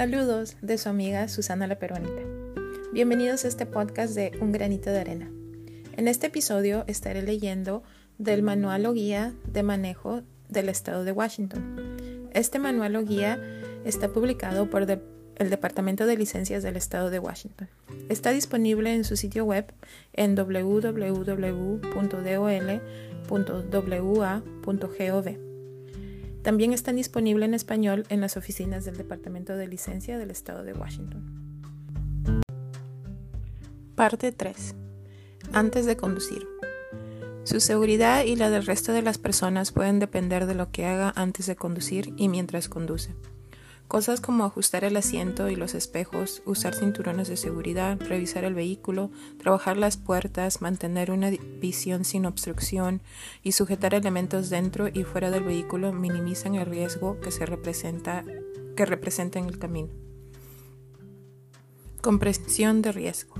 Saludos 0.00 0.56
de 0.62 0.78
su 0.78 0.88
amiga 0.88 1.28
Susana 1.28 1.66
la 1.66 1.78
Peruanita. 1.78 2.22
Bienvenidos 2.90 3.44
a 3.44 3.48
este 3.48 3.66
podcast 3.66 4.14
de 4.14 4.32
Un 4.40 4.50
granito 4.50 4.88
de 4.88 4.98
arena. 4.98 5.30
En 5.94 6.08
este 6.08 6.28
episodio 6.28 6.84
estaré 6.86 7.20
leyendo 7.20 7.82
del 8.16 8.42
manual 8.42 8.86
o 8.86 8.94
guía 8.94 9.34
de 9.44 9.62
manejo 9.62 10.22
del 10.48 10.70
estado 10.70 11.04
de 11.04 11.12
Washington. 11.12 11.98
Este 12.32 12.58
manual 12.58 12.96
o 12.96 13.04
guía 13.04 13.38
está 13.84 14.08
publicado 14.08 14.70
por 14.70 14.90
el 14.90 15.50
Departamento 15.50 16.06
de 16.06 16.16
Licencias 16.16 16.62
del 16.62 16.78
estado 16.78 17.10
de 17.10 17.18
Washington. 17.18 17.68
Está 18.08 18.30
disponible 18.30 18.94
en 18.94 19.04
su 19.04 19.18
sitio 19.18 19.44
web 19.44 19.70
en 20.14 20.34
www.dol.wa.gov. 20.34 21.50
También 26.42 26.72
están 26.72 26.96
disponibles 26.96 27.48
en 27.48 27.54
español 27.54 28.04
en 28.08 28.20
las 28.20 28.36
oficinas 28.36 28.84
del 28.84 28.96
Departamento 28.96 29.56
de 29.56 29.68
Licencia 29.68 30.18
del 30.18 30.30
Estado 30.30 30.64
de 30.64 30.72
Washington. 30.72 31.22
Parte 33.94 34.32
3. 34.32 34.74
Antes 35.52 35.84
de 35.84 35.96
conducir. 35.96 36.46
Su 37.44 37.60
seguridad 37.60 38.24
y 38.24 38.36
la 38.36 38.48
del 38.48 38.64
resto 38.64 38.92
de 38.92 39.02
las 39.02 39.18
personas 39.18 39.72
pueden 39.72 39.98
depender 39.98 40.46
de 40.46 40.54
lo 40.54 40.70
que 40.70 40.86
haga 40.86 41.12
antes 41.16 41.46
de 41.46 41.56
conducir 41.56 42.14
y 42.16 42.28
mientras 42.28 42.68
conduce. 42.68 43.14
Cosas 43.90 44.20
como 44.20 44.44
ajustar 44.44 44.84
el 44.84 44.96
asiento 44.96 45.48
y 45.48 45.56
los 45.56 45.74
espejos, 45.74 46.42
usar 46.46 46.76
cinturones 46.76 47.26
de 47.26 47.36
seguridad, 47.36 47.98
revisar 48.00 48.44
el 48.44 48.54
vehículo, 48.54 49.10
trabajar 49.36 49.76
las 49.76 49.96
puertas, 49.96 50.62
mantener 50.62 51.10
una 51.10 51.30
visión 51.60 52.04
sin 52.04 52.24
obstrucción 52.24 53.02
y 53.42 53.50
sujetar 53.50 53.94
elementos 53.94 54.48
dentro 54.48 54.86
y 54.86 55.02
fuera 55.02 55.32
del 55.32 55.42
vehículo 55.42 55.92
minimizan 55.92 56.54
el 56.54 56.66
riesgo 56.66 57.18
que 57.18 57.32
se 57.32 57.46
representa 57.46 58.22
en 58.76 59.44
el 59.46 59.58
camino. 59.58 59.88
Comprensión 62.00 62.82
de 62.82 62.92
riesgo. 62.92 63.34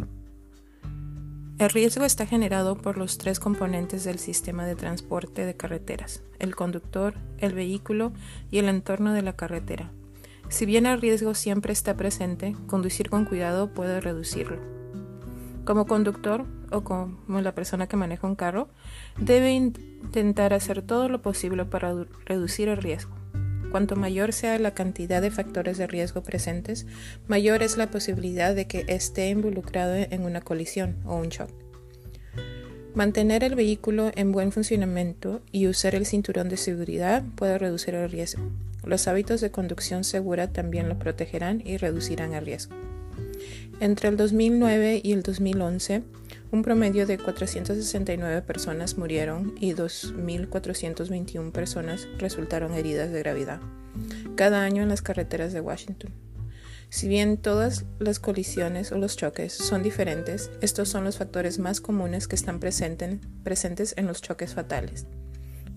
El 1.61 1.71
riesgo 1.71 2.05
está 2.05 2.27
generado 2.27 2.77
por 2.77 2.99
los 2.99 3.19
tres 3.19 3.39
componentes 3.39 4.03
del 4.03 4.19
sistema 4.19 4.67
de 4.67 4.75
transporte 4.75 5.47
de 5.47 5.57
carreteras, 5.57 6.25
el 6.41 6.57
conductor, 6.57 7.15
el 7.39 7.55
vehículo 7.55 8.13
y 8.51 8.59
el 8.59 8.69
entorno 8.69 9.13
de 9.13 9.23
la 9.23 9.37
carretera. 9.37 9.93
Si 10.51 10.67
bien 10.67 10.85
el 10.85 11.01
riesgo 11.01 11.35
siempre 11.35 11.73
está 11.73 11.97
presente, 11.97 12.57
conducir 12.67 13.09
con 13.09 13.25
cuidado 13.25 13.73
puede 13.73 14.01
reducirlo. 14.01 14.59
Como 15.65 15.87
conductor 15.87 16.45
o 16.73 16.83
como 16.83 17.41
la 17.41 17.55
persona 17.55 17.87
que 17.87 17.97
maneja 17.97 18.27
un 18.27 18.35
carro, 18.35 18.69
debe 19.17 19.53
intentar 19.53 20.53
hacer 20.53 20.83
todo 20.83 21.09
lo 21.09 21.23
posible 21.23 21.65
para 21.67 21.95
reducir 22.27 22.69
el 22.69 22.79
riesgo. 22.79 23.15
Cuanto 23.71 23.95
mayor 23.95 24.33
sea 24.33 24.59
la 24.59 24.75
cantidad 24.75 25.23
de 25.23 25.31
factores 25.31 25.79
de 25.79 25.87
riesgo 25.87 26.25
presentes, 26.25 26.85
mayor 27.29 27.63
es 27.63 27.77
la 27.77 27.93
posibilidad 27.93 28.53
de 28.53 28.67
que 28.67 28.85
esté 28.89 29.29
involucrado 29.29 29.95
en 29.95 30.25
una 30.25 30.41
colisión 30.41 30.97
o 31.05 31.15
un 31.15 31.29
shock. 31.29 31.51
Mantener 32.97 33.45
el 33.45 33.55
vehículo 33.55 34.11
en 34.17 34.33
buen 34.33 34.51
funcionamiento 34.51 35.43
y 35.53 35.69
usar 35.69 35.95
el 35.95 36.07
cinturón 36.07 36.49
de 36.49 36.57
seguridad 36.57 37.23
puede 37.37 37.57
reducir 37.57 37.95
el 37.95 38.11
riesgo. 38.11 38.43
Los 38.85 39.09
hábitos 39.09 39.41
de 39.41 39.51
conducción 39.51 40.05
segura 40.05 40.53
también 40.53 40.89
lo 40.89 40.99
protegerán 40.99 41.63
y 41.65 41.77
reducirán 41.77 42.35
el 42.35 42.47
riesgo. 42.47 42.75
Entre 43.81 44.09
el 44.09 44.17
2009 44.17 45.01
y 45.03 45.13
el 45.13 45.23
2011, 45.23 46.03
un 46.53 46.63
promedio 46.63 47.07
de 47.07 47.19
469 47.19 48.43
personas 48.43 48.99
murieron 48.99 49.55
y 49.59 49.73
2.421 49.73 51.53
personas 51.53 52.09
resultaron 52.19 52.75
heridas 52.75 53.11
de 53.11 53.21
gravedad 53.21 53.61
cada 54.37 54.63
año 54.63 54.83
en 54.83 54.89
las 54.89 55.03
carreteras 55.03 55.53
de 55.53 55.61
Washington. 55.61 56.13
Si 56.89 57.07
bien 57.07 57.37
todas 57.37 57.85
las 57.99 58.19
colisiones 58.19 58.91
o 58.91 58.99
los 58.99 59.17
choques 59.17 59.53
son 59.53 59.83
diferentes, 59.83 60.51
estos 60.61 60.89
son 60.89 61.05
los 61.05 61.19
factores 61.19 61.59
más 61.59 61.81
comunes 61.81 62.27
que 62.27 62.35
están 62.35 62.59
presentes 62.59 63.95
en 63.97 64.07
los 64.07 64.23
choques 64.23 64.55
fatales. 64.55 65.07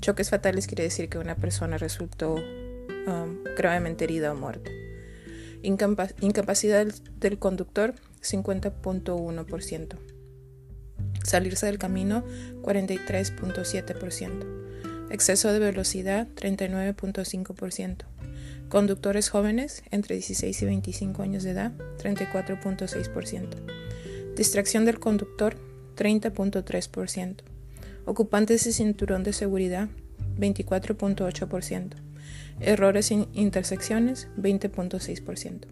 Choques 0.01 0.31
fatales 0.31 0.65
quiere 0.65 0.83
decir 0.83 1.09
que 1.09 1.19
una 1.19 1.35
persona 1.35 1.77
resultó 1.77 2.37
Gravemente 3.57 4.05
herida 4.05 4.31
o 4.31 4.35
muerta. 4.35 4.71
incapacidad 5.61 6.87
del, 7.19 7.39
conductor 7.39 7.95
50.1%. 8.21 9.97
Salirse 11.23 11.65
del 11.67 11.77
camino 11.77 12.23
43.7%. 12.61 14.63
Exceso 15.09 15.53
de 15.53 15.59
velocidad 15.59 16.27
39.5%. 16.35 18.05
Conductores 18.69 19.29
jóvenes 19.29 19.83
entre 19.91 20.15
16 20.15 20.61
y 20.61 20.65
25 20.65 21.21
años 21.21 21.43
de 21.43 21.51
edad 21.51 21.73
34.6%. 22.01 23.47
Distracción 24.35 24.85
del 24.85 24.99
conductor 24.99 25.55
30.3%. 25.95 27.43
Ocupantes 28.05 28.65
de 28.65 28.73
cinturón 28.73 29.23
de 29.23 29.33
seguridad 29.33 29.89
24.8%. 30.37 32.12
Errores 32.59 33.11
en 33.11 33.27
intersecciones 33.33 34.27
20.6%. 34.37 35.67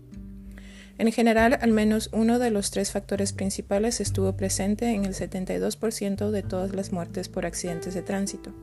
En 1.02 1.12
general, 1.12 1.58
al 1.60 1.72
menos 1.72 2.10
uno 2.14 2.38
de 2.38 2.52
los 2.52 2.70
tres 2.70 2.92
factores 2.92 3.34
principales 3.34 4.00
estuvo 4.02 4.38
presente 4.38 4.94
en 4.94 5.06
el 5.06 5.16
72% 5.16 6.30
de 6.30 6.44
todas 6.44 6.76
las 6.76 6.92
muertes 6.92 7.28
por 7.28 7.48
accidentes 7.48 7.96
de 7.96 8.04
tránsito, 8.04 8.54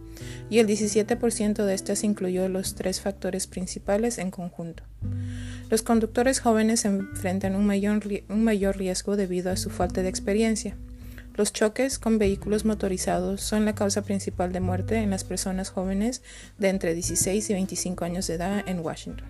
y 0.49 0.61
el 0.61 0.69
17% 0.69 1.65
de 1.65 1.75
estas 1.75 2.05
incluyó 2.05 2.49
los 2.49 2.77
tres 2.77 3.01
factores 3.01 3.49
principales 3.49 4.19
en 4.19 4.31
conjunto. 4.31 4.85
Los 5.69 5.83
conductores 5.83 6.39
jóvenes 6.39 6.85
enfrentan 6.85 7.57
un 7.57 7.67
mayor, 7.67 8.01
un 8.29 8.45
mayor 8.45 8.77
riesgo 8.77 9.17
debido 9.17 9.51
a 9.51 9.57
su 9.57 9.71
falta 9.71 10.03
de 10.03 10.09
experiencia, 10.09 10.77
los 11.39 11.53
choques 11.53 12.01
con 12.01 12.19
vehículos 12.19 12.65
motorizados 12.65 13.43
son 13.43 13.65
la 13.65 13.77
causa 13.77 14.03
principal 14.03 14.53
de 14.53 14.59
muerte 14.59 14.97
en 14.97 15.11
las 15.11 15.23
personas 15.23 15.71
jóvenes 15.71 16.21
de 16.59 16.69
entre 16.69 16.95
16 16.95 17.49
y 17.49 17.53
25 17.53 18.05
años 18.05 18.27
de 18.27 18.35
edad 18.35 18.65
en 18.67 18.81
Washington. 18.81 19.29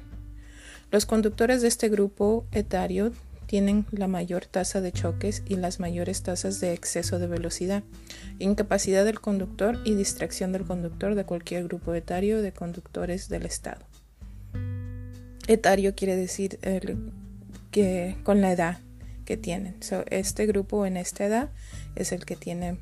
Los 0.90 1.04
conductores 1.04 1.60
de 1.60 1.68
este 1.68 1.90
grupo 1.90 2.46
etario 2.50 3.12
tienen 3.44 3.84
la 3.90 4.08
mayor 4.08 4.46
tasa 4.46 4.80
de 4.80 4.90
choques 4.90 5.42
y 5.46 5.56
las 5.56 5.80
mayores 5.80 6.22
tasas 6.22 6.60
de 6.60 6.72
exceso 6.72 7.18
de 7.18 7.26
velocidad, 7.26 7.82
incapacidad 8.38 9.04
del 9.04 9.20
conductor 9.20 9.78
y 9.84 9.94
distracción 9.94 10.50
del 10.50 10.64
conductor 10.64 11.14
de 11.14 11.26
cualquier 11.26 11.64
grupo 11.64 11.92
etario 11.92 12.40
de 12.40 12.52
conductores 12.52 13.28
del 13.28 13.44
estado. 13.44 13.84
Etario 15.46 15.94
quiere 15.94 16.16
decir 16.16 16.58
que 17.70 18.16
con 18.24 18.40
la 18.40 18.52
edad 18.52 18.78
que 19.28 19.36
tienen. 19.36 19.76
este 20.08 20.46
grupo 20.46 20.86
en 20.86 20.96
esta 20.96 21.26
edad 21.26 21.50
es 21.98 22.12
el 22.12 22.24
que 22.24 22.36
tiene 22.36 22.78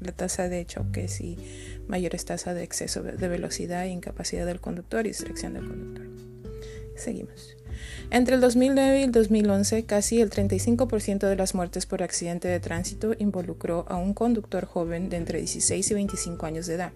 la 0.00 0.12
tasa 0.12 0.48
de 0.48 0.64
choques 0.66 1.20
y 1.20 1.38
mayores 1.86 2.24
tasas 2.24 2.54
de 2.54 2.62
exceso 2.62 3.02
de 3.02 3.28
velocidad, 3.28 3.84
incapacidad 3.84 4.46
del 4.46 4.60
conductor 4.60 5.06
y 5.06 5.10
distracción 5.10 5.54
del 5.54 5.66
conductor. 5.66 6.06
Seguimos. 6.96 7.56
Entre 8.10 8.34
el 8.34 8.40
2009 8.40 9.00
y 9.00 9.02
el 9.04 9.12
2011, 9.12 9.84
casi 9.84 10.20
el 10.20 10.30
35% 10.30 11.26
de 11.26 11.36
las 11.36 11.54
muertes 11.54 11.86
por 11.86 12.02
accidente 12.02 12.48
de 12.48 12.60
tránsito 12.60 13.14
involucró 13.18 13.86
a 13.88 13.96
un 13.96 14.14
conductor 14.14 14.66
joven 14.66 15.08
de 15.08 15.16
entre 15.16 15.38
16 15.38 15.90
y 15.90 15.94
25 15.94 16.46
años 16.46 16.66
de 16.66 16.74
edad. 16.74 16.92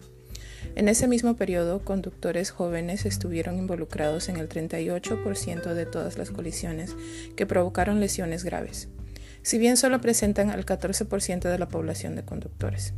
En 0.75 0.89
ese 0.89 1.09
mismo 1.09 1.37
periodo, 1.37 1.83
conductores 1.85 2.51
jóvenes 2.51 3.07
estuvieron 3.07 3.59
involucrados 3.59 4.29
en 4.29 4.37
el 4.37 4.49
38% 4.49 5.75
de 5.75 5.87
todas 5.87 6.19
las 6.19 6.31
colisiones 6.31 6.95
que 7.35 7.47
provocaron 7.47 8.01
lesiones 8.01 8.45
graves 8.45 8.89
si 9.47 9.59
bien 9.59 9.77
solo 9.77 10.01
presentan 10.01 10.51
al 10.51 10.67
14% 10.67 11.49
de 11.49 11.57
la 11.57 11.69
población 11.69 12.17
de 12.17 12.25
conductores. 12.25 12.95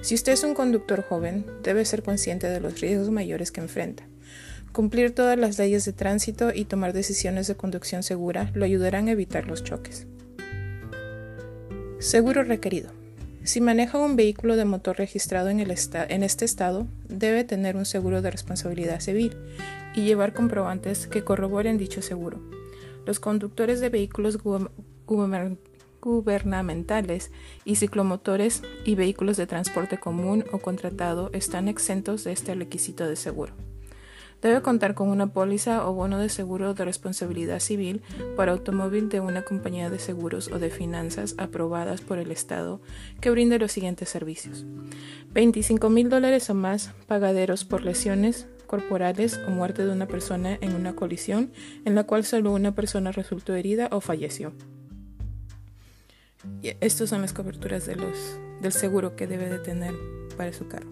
Si 0.00 0.14
usted 0.14 0.30
es 0.30 0.44
un 0.44 0.54
conductor 0.54 1.02
joven, 1.02 1.44
debe 1.64 1.84
ser 1.84 2.04
consciente 2.04 2.48
de 2.48 2.60
los 2.60 2.80
riesgos 2.80 3.10
mayores 3.10 3.50
que 3.50 3.62
enfrenta. 3.62 4.04
Cumplir 4.70 5.12
todas 5.12 5.36
las 5.36 5.58
leyes 5.58 5.84
de 5.84 5.92
tránsito 5.92 6.52
y 6.54 6.66
tomar 6.66 6.92
decisiones 6.92 7.48
de 7.48 7.56
conducción 7.56 8.04
segura 8.04 8.52
lo 8.54 8.64
ayudarán 8.64 9.08
a 9.08 9.10
evitar 9.10 9.48
los 9.48 9.64
choques. 9.64 10.06
Seguro 11.98 12.44
requerido. 12.44 12.92
Si 13.42 13.60
maneja 13.60 13.98
un 13.98 14.14
vehículo 14.14 14.54
de 14.54 14.66
motor 14.66 14.96
registrado 14.98 15.48
en, 15.48 15.58
en, 15.58 16.22
este 16.22 16.44
estado, 16.44 16.86
debe 17.08 17.42
tener 17.42 17.74
un 17.74 17.86
seguro 17.86 18.22
de 18.22 18.30
responsabilidad 18.30 19.00
civil 19.00 19.36
y 19.96 20.04
llevar 20.04 20.32
comprobantes 20.32 21.08
que 21.08 21.24
corroboren 21.24 21.76
dicho 21.76 22.02
seguro. 22.02 22.40
Los 23.04 23.18
conductores 23.18 23.80
de 23.80 23.88
vehículos 23.88 24.38
gubernamentales 25.06 27.30
y 27.64 27.76
ciclomotores 27.76 28.62
y 28.84 28.94
vehículos 28.94 29.36
de 29.36 29.46
transporte 29.46 29.98
común 29.98 30.44
o 30.52 30.58
contratado 30.58 31.30
están 31.32 31.68
exentos 31.68 32.24
de 32.24 32.32
este 32.32 32.54
requisito 32.54 33.08
de 33.08 33.16
seguro. 33.16 33.54
Debe 34.42 34.60
contar 34.60 34.94
con 34.94 35.08
una 35.08 35.32
póliza 35.32 35.88
o 35.88 35.94
bono 35.94 36.18
de 36.18 36.28
seguro 36.28 36.74
de 36.74 36.84
responsabilidad 36.84 37.58
civil 37.58 38.02
para 38.36 38.52
automóvil 38.52 39.08
de 39.08 39.20
una 39.20 39.42
compañía 39.42 39.88
de 39.88 39.98
seguros 39.98 40.50
o 40.52 40.58
de 40.58 40.70
finanzas 40.70 41.34
aprobadas 41.38 42.02
por 42.02 42.18
el 42.18 42.30
Estado 42.30 42.80
que 43.20 43.30
brinde 43.30 43.58
los 43.58 43.72
siguientes 43.72 44.10
servicios. 44.10 44.66
25 45.32 45.88
mil 45.88 46.10
dólares 46.10 46.50
o 46.50 46.54
más 46.54 46.92
pagaderos 47.06 47.64
por 47.64 47.82
lesiones 47.82 48.46
corporales 48.66 49.40
o 49.46 49.50
muerte 49.50 49.86
de 49.86 49.92
una 49.92 50.06
persona 50.06 50.58
en 50.60 50.74
una 50.74 50.94
colisión 50.94 51.52
en 51.84 51.94
la 51.94 52.04
cual 52.04 52.24
solo 52.24 52.52
una 52.52 52.74
persona 52.74 53.12
resultó 53.12 53.54
herida 53.54 53.88
o 53.90 54.00
falleció. 54.00 54.52
Y 56.62 56.72
estas 56.80 57.10
son 57.10 57.22
las 57.22 57.32
coberturas 57.32 57.86
del 57.86 58.72
seguro 58.72 59.16
que 59.16 59.26
debe 59.26 59.48
de 59.48 59.58
tener 59.58 59.94
para 60.36 60.52
su 60.52 60.68
carro. 60.68 60.90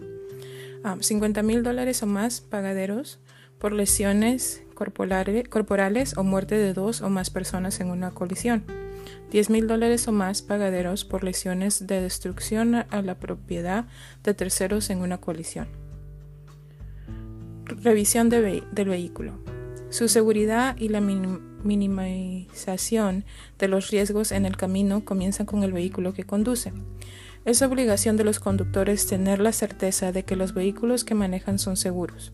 50 0.99 1.39
ah, 1.39 1.43
mil 1.43 1.63
dólares 1.63 2.03
o 2.03 2.05
más 2.05 2.41
pagaderos 2.41 3.19
por 3.59 3.73
lesiones 3.73 4.61
corporales 4.75 6.17
o 6.17 6.23
muerte 6.23 6.55
de 6.55 6.73
dos 6.73 7.01
o 7.01 7.09
más 7.09 7.29
personas 7.29 7.79
en 7.79 7.89
una 7.89 8.11
colisión. 8.11 8.63
10 9.31 9.49
mil 9.49 9.67
dólares 9.67 10.07
o 10.07 10.11
más 10.11 10.41
pagaderos 10.41 11.05
por 11.05 11.23
lesiones 11.23 11.87
de 11.87 12.01
destrucción 12.01 12.75
a 12.75 13.01
la 13.01 13.15
propiedad 13.15 13.85
de 14.23 14.33
terceros 14.33 14.89
en 14.89 14.99
una 14.99 15.17
colisión. 15.19 15.67
Revisión 17.65 18.29
del 18.29 18.61
vehículo. 18.71 19.54
Su 19.95 20.09
seguridad 20.09 20.75
y 20.77 20.89
la 20.89 20.99
minimización 20.99 23.23
de 23.57 23.69
los 23.69 23.91
riesgos 23.91 24.33
en 24.33 24.45
el 24.45 24.57
camino 24.57 25.05
comienzan 25.05 25.45
con 25.45 25.63
el 25.63 25.71
vehículo 25.71 26.13
que 26.13 26.25
conduce. 26.25 26.73
Es 27.45 27.61
obligación 27.61 28.17
de 28.17 28.25
los 28.25 28.41
conductores 28.41 29.07
tener 29.07 29.39
la 29.39 29.53
certeza 29.53 30.11
de 30.11 30.25
que 30.25 30.35
los 30.35 30.53
vehículos 30.53 31.05
que 31.05 31.15
manejan 31.15 31.59
son 31.59 31.77
seguros. 31.77 32.33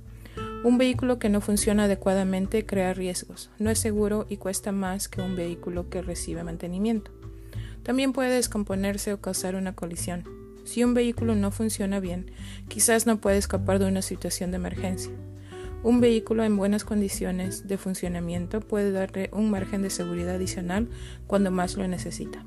Un 0.63 0.79
vehículo 0.79 1.19
que 1.19 1.29
no 1.29 1.39
funciona 1.39 1.83
adecuadamente 1.83 2.65
crea 2.65 2.95
riesgos, 2.95 3.51
no 3.59 3.69
es 3.69 3.77
seguro 3.77 4.25
y 4.27 4.37
cuesta 4.37 4.71
más 4.71 5.07
que 5.07 5.21
un 5.21 5.35
vehículo 5.35 5.87
que 5.87 6.01
recibe 6.01 6.43
mantenimiento. 6.43 7.11
También 7.83 8.11
puede 8.11 8.31
descomponerse 8.31 9.13
o 9.13 9.21
causar 9.21 9.53
una 9.53 9.75
colisión. 9.75 10.23
Si 10.63 10.83
un 10.83 10.95
vehículo 10.95 11.35
no 11.35 11.51
funciona 11.51 11.99
bien, 11.99 12.31
quizás 12.69 13.05
no 13.05 13.21
puede 13.21 13.37
escapar 13.37 13.77
de 13.77 13.85
una 13.85 14.01
situación 14.01 14.49
de 14.49 14.57
emergencia. 14.57 15.11
Un 15.83 15.99
vehículo 15.99 16.43
en 16.43 16.57
buenas 16.57 16.83
condiciones 16.83 17.67
de 17.67 17.77
funcionamiento 17.77 18.59
puede 18.59 18.91
darle 18.91 19.29
un 19.33 19.49
margen 19.49 19.81
de 19.81 19.89
seguridad 19.89 20.35
adicional 20.35 20.89
cuando 21.25 21.49
más 21.49 21.75
lo 21.75 21.87
necesita. 21.87 22.45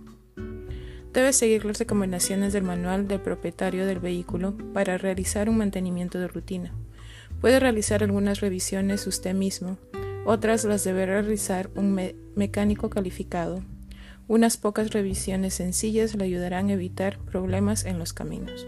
Debe 1.13 1.33
seguir 1.33 1.65
las 1.65 1.79
recomendaciones 1.81 2.53
del 2.53 2.63
manual 2.63 3.09
del 3.09 3.21
propietario 3.21 3.87
del 3.87 3.99
vehículo 3.99 4.57
para 4.73 4.99
realizar 4.99 5.49
un 5.49 5.59
mantenimiento 5.59 6.19
de 6.19 6.29
rutina. 6.29 6.75
Puede 7.41 7.59
realizar 7.59 8.05
algunas 8.05 8.41
revisiones 8.41 9.07
usted 9.07 9.35
mismo, 9.35 9.79
otras 10.25 10.65
las 10.65 10.85
debe 10.85 11.05
realizar 11.05 11.71
un 11.75 12.15
mecánico 12.37 12.89
calificado. 12.89 13.63
Unas 14.27 14.57
pocas 14.57 14.93
revisiones 14.93 15.55
sencillas 15.55 16.15
le 16.15 16.25
ayudarán 16.25 16.69
a 16.69 16.75
evitar 16.75 17.19
problemas 17.19 17.85
en 17.85 17.99
los 17.99 18.13
caminos. 18.13 18.67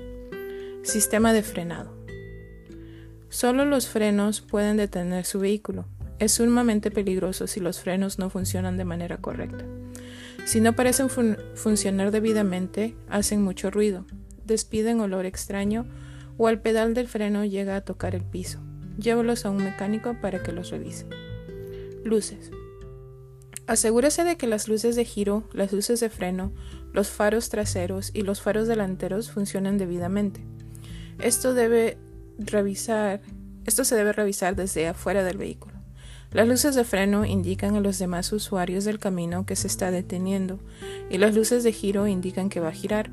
Sistema 0.83 1.33
de 1.33 1.43
frenado. 1.43 1.96
Solo 3.29 3.65
los 3.65 3.89
frenos 3.89 4.41
pueden 4.41 4.77
detener 4.77 5.25
su 5.25 5.41
vehículo. 5.41 5.87
Es 6.19 6.33
sumamente 6.33 6.91
peligroso 6.91 7.47
si 7.47 7.61
los 7.61 7.81
frenos 7.81 8.19
no 8.19 8.31
funcionan 8.31 8.77
de 8.77 8.85
manera 8.85 9.19
correcta. 9.19 9.65
Si 10.45 10.61
no 10.61 10.75
parecen 10.75 11.09
funcionar 11.55 12.13
debidamente, 12.13 12.97
hacen 13.09 13.43
mucho 13.43 13.71
ruido, 13.71 14.07
despiden 14.45 15.01
olor 15.01 15.27
extraño 15.27 15.87
o 16.39 16.47
al 16.47 16.61
pedal 16.61 16.95
del 16.95 17.09
freno 17.09 17.45
llega 17.45 17.77
a 17.77 17.81
tocar 17.81 18.15
el 18.15 18.23
piso. 18.23 18.61
Llévalos 18.99 19.45
a 19.45 19.51
un 19.51 19.59
mecánico 19.59 20.17
para 20.21 20.43
que 20.43 20.53
los 20.53 20.71
revise. 20.71 21.07
Luces. 22.05 22.51
Asegúrese 23.67 24.23
de 24.23 24.37
que 24.37 24.47
las 24.47 24.69
luces 24.69 24.95
de 24.95 25.05
giro, 25.05 25.43
las 25.53 25.73
luces 25.73 25.99
de 25.99 26.09
freno, 26.09 26.53
los 26.93 27.09
faros 27.09 27.49
traseros 27.49 28.11
y 28.15 28.23
los 28.23 28.41
faros 28.41 28.69
delanteros 28.69 29.33
funcionen 29.33 29.77
debidamente. 29.77 30.47
Esto 31.19 31.53
debe 31.53 31.99
revisar, 32.39 33.21
esto 33.65 33.85
se 33.85 33.97
debe 33.97 34.13
revisar 34.13 34.57
desde 34.57 34.89
afuera 34.89 35.25
del 35.25 35.39
vehículo. 35.39 35.75
Las 36.33 36.49
luces 36.49 36.75
de 36.75 36.85
freno 36.85 37.25
indican 37.25 37.77
a 37.77 37.81
los 37.81 37.99
demás 37.99 38.33
usuarios 38.33 38.85
del 38.85 38.99
camino 38.99 39.47
que 39.47 39.57
se 39.57 39.69
está 39.69 39.91
deteniendo 39.91 40.59
y 41.09 41.19
las 41.19 41.35
luces 41.35 41.65
de 41.65 41.73
giro 41.73 42.07
indican 42.07 42.49
que 42.49 42.61
va 42.61 42.69
a 42.69 42.73
girar. 42.73 43.11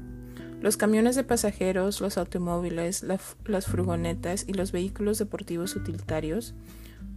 Los 0.62 0.78
camiones 0.78 1.16
de 1.16 1.24
pasajeros, 1.24 2.02
los 2.02 2.18
automóviles, 2.18 3.04
las 3.04 3.66
furgonetas 3.66 4.46
y 4.48 4.54
los 4.54 4.72
vehículos 4.72 5.20
deportivos 5.20 5.76
utilitarios, 5.76 6.56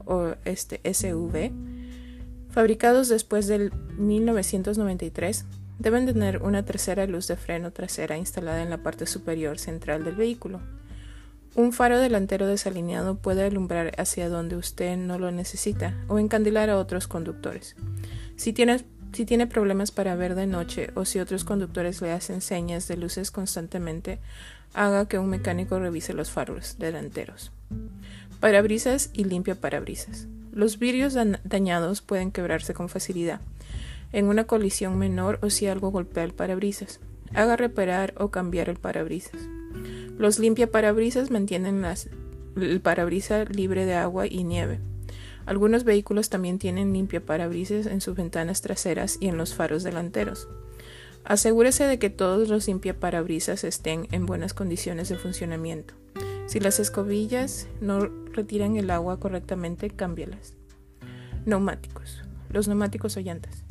o 0.05 0.35
este 0.45 0.81
SUV, 0.93 1.53
fabricados 2.51 3.09
después 3.09 3.47
del 3.47 3.73
1993, 3.99 5.45
deben 5.79 6.07
tener 6.07 6.43
una 6.43 6.65
tercera 6.65 7.07
luz 7.07 7.27
de 7.29 7.37
freno 7.37 7.73
trasera 7.73 8.17
instalada 8.17 8.63
en 8.63 8.71
la 8.71 8.83
parte 8.83 9.07
superior 9.07 9.59
central 9.59 10.05
del 10.05 10.17
vehículo. 10.17 10.61
Un 11.57 11.73
faro 11.73 11.99
delantero 11.99 12.47
desalineado 12.47 13.17
puede 13.17 13.43
alumbrar 13.43 13.95
hacia 13.99 14.29
donde 14.29 14.57
usted 14.57 14.99
no 14.99 15.19
lo 15.19 15.31
necesita 15.31 15.95
o 16.07 16.19
encandilar 16.19 16.69
a 16.69 16.77
otros 16.77 17.09
conductores. 17.09 17.77
Si 18.37 18.53
tiene 18.53 19.47
problemas 19.47 19.91
para 19.91 20.15
ver 20.17 20.35
de 20.35 20.47
noche 20.47 20.91
o 20.95 21.07
si 21.07 21.19
otros 21.19 21.45
conductores 21.45 22.03
le 22.03 22.13
hacen 22.13 22.43
señas 22.43 22.89
de 22.89 22.99
luces 22.99 23.31
constantemente, 23.31 24.19
haga 24.75 25.09
que 25.09 25.19
un 25.19 25.31
mecánico 25.31 25.79
revise 25.79 26.13
los 26.13 26.31
faros 26.31 26.77
delanteros. 26.79 27.53
Parabrisas 28.39 29.09
y 29.15 29.25
limpia 29.25 29.55
parabrisas. 29.55 30.27
Los 30.53 30.79
vidrios 30.79 31.17
dañados 31.45 32.03
pueden 32.03 32.33
quebrarse 32.33 32.75
con 32.75 32.91
facilidad 32.91 33.41
en 34.13 34.27
una 34.27 34.45
colisión 34.45 34.99
menor 34.99 35.39
o 35.41 35.49
si 35.49 35.67
algo 35.69 35.91
golpea 35.91 36.25
el 36.25 36.35
parabrisas. 36.35 37.01
Haga 37.33 37.57
reparar 37.57 38.13
o 38.19 38.31
cambiar 38.31 38.69
el 38.69 38.77
parabrisas. 38.77 39.41
Los 40.19 40.39
limpia 40.39 40.71
parabrisas 40.71 41.31
mantienen 41.31 41.85
el 42.57 42.81
parabrisas 42.81 43.49
libre 43.51 43.85
de 43.85 43.95
agua 43.95 44.27
y 44.27 44.45
nieve. 44.45 44.81
Algunos 45.45 45.85
vehículos 45.85 46.31
también 46.31 46.59
tienen 46.59 46.93
limpia 46.93 47.25
parabrisas 47.25 47.87
en 47.87 48.01
sus 48.01 48.17
ventanas 48.17 48.63
traseras 48.63 49.19
y 49.21 49.29
en 49.29 49.37
los 49.37 49.55
faros 49.55 49.83
delanteros. 49.83 50.49
Asegúrese 51.25 51.85
de 51.85 51.99
que 51.99 52.09
todos 52.09 52.49
los 52.49 52.67
limpia 52.67 52.99
parabrisas 52.99 53.63
estén 53.65 54.09
en 54.11 54.27
buenas 54.27 54.55
condiciones 54.55 55.09
de 55.09 55.17
funcionamiento. 55.17 55.95
Si 56.47 56.61
las 56.61 56.81
escobillas 56.81 57.67
no 57.81 58.07
retiran 58.33 58.77
el 58.77 58.91
agua 58.91 59.21
correctamente, 59.21 59.91
cámbialas. 59.91 60.55
Neumáticos. 61.45 62.23
Los 62.51 62.69
neumáticos 62.69 63.17
o 63.17 63.21
llantas. 63.21 63.66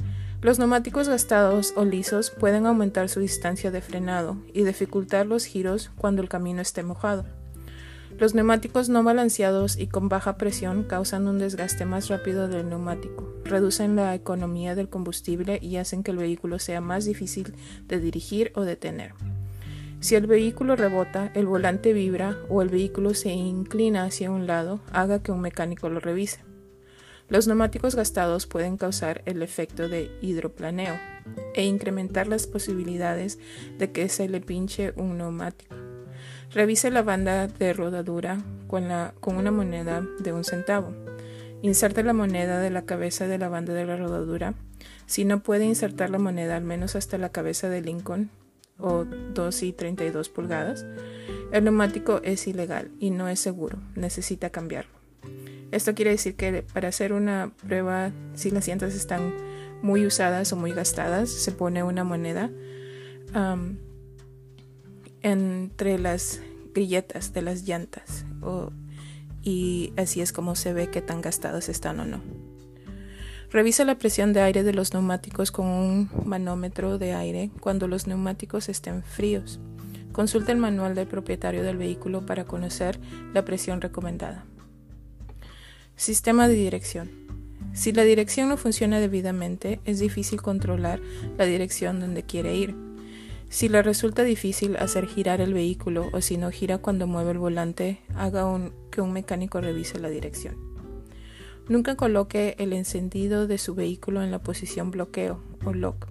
Los 0.45 0.59
neumáticos 0.59 1.09
gastados 1.09 1.73
o 1.75 1.85
lisos 1.85 2.29
pueden 2.29 2.67
aumentar 2.67 3.09
su 3.09 3.19
distancia 3.19 3.71
de 3.71 3.81
frenado 3.81 4.37
y 4.53 4.63
dificultar 4.63 5.25
los 5.25 5.43
giros 5.45 5.89
cuando 5.97 6.21
el 6.21 6.29
camino 6.29 6.61
esté 6.61 6.83
mojado. 6.83 7.25
Los 8.19 8.35
neumáticos 8.35 8.87
no 8.87 9.01
balanceados 9.01 9.75
y 9.75 9.87
con 9.87 10.07
baja 10.07 10.37
presión 10.37 10.83
causan 10.83 11.27
un 11.27 11.39
desgaste 11.39 11.85
más 11.85 12.09
rápido 12.09 12.47
del 12.47 12.69
neumático, 12.69 13.33
reducen 13.43 13.95
la 13.95 14.13
economía 14.13 14.75
del 14.75 14.87
combustible 14.87 15.57
y 15.63 15.77
hacen 15.77 16.03
que 16.03 16.11
el 16.11 16.17
vehículo 16.17 16.59
sea 16.59 16.79
más 16.79 17.05
difícil 17.05 17.55
de 17.87 17.99
dirigir 17.99 18.51
o 18.53 18.61
detener. 18.61 19.15
Si 19.99 20.13
el 20.13 20.27
vehículo 20.27 20.75
rebota, 20.75 21.31
el 21.33 21.47
volante 21.47 21.91
vibra 21.91 22.37
o 22.49 22.61
el 22.61 22.69
vehículo 22.69 23.15
se 23.15 23.31
inclina 23.31 24.03
hacia 24.03 24.29
un 24.29 24.45
lado, 24.45 24.79
haga 24.93 25.23
que 25.23 25.31
un 25.31 25.41
mecánico 25.41 25.89
lo 25.89 25.99
revise. 25.99 26.41
Los 27.27 27.47
neumáticos 27.47 27.95
gastados 27.95 28.45
pueden 28.45 28.77
causar 28.77 29.23
el 29.25 29.41
efecto 29.41 29.89
de 29.89 30.11
hidroplaneo 30.21 30.95
e 31.55 31.63
incrementar 31.63 32.27
las 32.27 32.45
posibilidades 32.45 33.39
de 33.79 33.91
que 33.91 34.09
se 34.09 34.29
le 34.29 34.41
pinche 34.41 34.93
un 34.95 35.17
neumático. 35.17 35.75
Revise 36.51 36.91
la 36.91 37.01
banda 37.01 37.47
de 37.47 37.73
rodadura 37.73 38.37
con, 38.67 38.85
una 39.35 39.51
moneda 39.51 40.05
de 40.19 40.33
un 40.33 40.43
centavo. 40.43 40.93
Inserte 41.63 42.03
la 42.03 42.13
moneda 42.13 42.59
de 42.59 42.69
la 42.69 42.85
cabeza 42.85 43.27
de 43.27 43.39
la 43.39 43.49
banda 43.49 43.73
de 43.73 43.85
la 43.85 43.97
rodadura. 43.97 44.53
Si 45.07 45.25
no 45.25 45.41
puede 45.41 45.65
insertar 45.65 46.11
la 46.11 46.19
moneda 46.19 46.55
al 46.55 46.63
menos 46.63 46.95
hasta 46.95 47.17
la 47.17 47.29
cabeza 47.29 47.69
de 47.69 47.81
Lincoln 47.81 48.29
o 48.77 49.03
2 49.05 49.63
y 49.63 49.73
32 49.73 50.29
pulgadas, 50.29 50.85
el 51.51 51.63
neumático 51.63 52.21
es 52.23 52.45
ilegal 52.47 52.91
y 52.99 53.09
no 53.09 53.27
es 53.29 53.39
seguro. 53.39 53.79
Necesita 53.95 54.51
cambiarlo. 54.51 54.93
Esto 55.71 55.93
quiere 55.93 56.11
decir 56.11 56.35
que 56.35 56.63
para 56.73 56.89
hacer 56.89 57.11
una 57.13 57.51
prueba, 57.65 58.11
si 58.33 58.51
las 58.51 58.67
llantas 58.67 58.95
están 58.95 59.33
muy 59.81 60.05
usadas 60.05 60.51
o 60.53 60.55
muy 60.55 60.71
gastadas, 60.71 61.29
se 61.29 61.51
pone 61.51 61.83
una 61.83 62.03
moneda 62.03 62.49
entre 65.21 65.99
las 65.99 66.39
grilletas 66.73 67.33
de 67.33 67.41
las 67.41 67.63
llantas 67.63 68.25
y 69.41 69.93
así 69.97 70.21
es 70.21 70.31
como 70.31 70.55
se 70.55 70.73
ve 70.73 70.89
que 70.89 71.01
tan 71.01 71.21
gastadas 71.21 71.69
están 71.69 71.99
o 71.99 72.05
no. 72.05 72.21
Revisa 73.51 73.85
la 73.85 73.97
presión 73.97 74.33
de 74.33 74.41
aire 74.41 74.63
de 74.63 74.73
los 74.73 74.93
neumáticos 74.93 75.51
con 75.51 75.67
un 75.67 76.09
manómetro 76.25 76.97
de 76.97 77.13
aire 77.13 77.51
cuando 77.59 77.87
los 77.87 78.07
neumáticos 78.07 78.69
estén 78.69 79.03
fríos. 79.03 79.59
Consulta 80.11 80.51
el 80.51 80.57
manual 80.57 80.95
del 80.95 81.07
propietario 81.07 81.63
del 81.63 81.77
vehículo 81.77 82.25
para 82.25 82.45
conocer 82.45 82.99
la 83.33 83.45
presión 83.45 83.81
recomendada. 83.81 84.45
Sistema 85.95 86.49
de 86.49 86.55
dirección. 86.55 87.09
Si 87.73 87.93
la 87.93 88.03
dirección 88.03 88.49
no 88.49 88.57
funciona 88.57 88.99
debidamente, 88.99 89.79
es 89.85 89.99
difícil 89.99 90.41
controlar 90.41 90.99
la 91.37 91.45
dirección 91.45 92.01
donde 92.01 92.23
quiere 92.23 92.55
ir. 92.55 92.75
Si 93.47 93.69
le 93.69 93.81
resulta 93.81 94.23
difícil 94.23 94.75
hacer 94.75 95.07
girar 95.07 95.39
el 95.39 95.53
vehículo 95.53 96.09
o 96.11 96.19
si 96.19 96.35
no 96.35 96.51
gira 96.51 96.79
cuando 96.79 97.07
mueve 97.07 97.31
el 97.31 97.37
volante, 97.37 97.99
haga 98.13 98.45
que 98.91 98.99
un 98.99 99.13
mecánico 99.13 99.61
revise 99.61 99.99
la 99.99 100.09
dirección. 100.09 100.57
Nunca 101.69 101.95
coloque 101.95 102.55
el 102.59 102.73
encendido 102.73 103.47
de 103.47 103.57
su 103.57 103.73
vehículo 103.73 104.21
en 104.21 104.31
la 104.31 104.39
posición 104.39 104.91
bloqueo 104.91 105.41
o 105.63 105.73
lock 105.73 106.07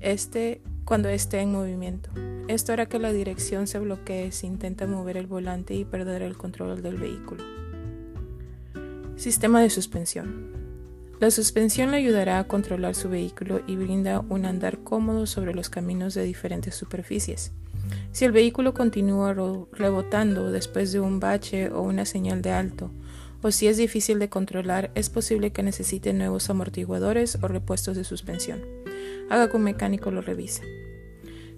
este, 0.00 0.62
cuando 0.84 1.08
esté 1.08 1.40
en 1.40 1.52
movimiento. 1.52 2.10
Esto 2.48 2.72
hará 2.72 2.86
que 2.86 2.98
la 2.98 3.12
dirección 3.12 3.68
se 3.68 3.78
bloquee 3.78 4.32
si 4.32 4.48
intenta 4.48 4.86
mover 4.86 5.16
el 5.16 5.26
volante 5.28 5.74
y 5.74 5.84
perder 5.84 6.22
el 6.22 6.36
control 6.36 6.82
del 6.82 6.96
vehículo. 6.96 7.59
Sistema 9.20 9.60
de 9.60 9.68
suspensión. 9.68 10.50
La 11.20 11.30
suspensión 11.30 11.90
le 11.90 11.98
ayudará 11.98 12.38
a 12.38 12.48
controlar 12.48 12.94
su 12.94 13.10
vehículo 13.10 13.60
y 13.66 13.76
brinda 13.76 14.20
un 14.20 14.46
andar 14.46 14.78
cómodo 14.78 15.26
sobre 15.26 15.52
los 15.52 15.68
caminos 15.68 16.14
de 16.14 16.22
diferentes 16.22 16.74
superficies. 16.74 17.52
Si 18.12 18.24
el 18.24 18.32
vehículo 18.32 18.72
continúa 18.72 19.34
rebotando 19.72 20.50
después 20.50 20.90
de 20.92 21.00
un 21.00 21.20
bache 21.20 21.68
o 21.68 21.82
una 21.82 22.06
señal 22.06 22.40
de 22.40 22.52
alto, 22.52 22.92
o 23.42 23.50
si 23.50 23.66
es 23.66 23.76
difícil 23.76 24.18
de 24.18 24.30
controlar, 24.30 24.90
es 24.94 25.10
posible 25.10 25.52
que 25.52 25.62
necesite 25.62 26.14
nuevos 26.14 26.48
amortiguadores 26.48 27.36
o 27.42 27.46
repuestos 27.46 27.98
de 27.98 28.04
suspensión. 28.04 28.62
Haga 29.28 29.50
que 29.50 29.56
un 29.58 29.64
mecánico 29.64 30.10
lo 30.10 30.22
revise. 30.22 30.62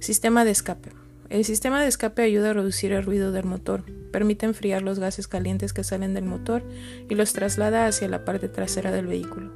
Sistema 0.00 0.44
de 0.44 0.50
escape. 0.50 0.90
El 1.32 1.46
sistema 1.46 1.80
de 1.80 1.88
escape 1.88 2.20
ayuda 2.20 2.50
a 2.50 2.52
reducir 2.52 2.92
el 2.92 3.04
ruido 3.04 3.32
del 3.32 3.46
motor, 3.46 3.84
permite 4.12 4.44
enfriar 4.44 4.82
los 4.82 4.98
gases 4.98 5.28
calientes 5.28 5.72
que 5.72 5.82
salen 5.82 6.12
del 6.12 6.26
motor 6.26 6.62
y 7.08 7.14
los 7.14 7.32
traslada 7.32 7.86
hacia 7.86 8.06
la 8.06 8.26
parte 8.26 8.50
trasera 8.50 8.92
del 8.92 9.06
vehículo. 9.06 9.50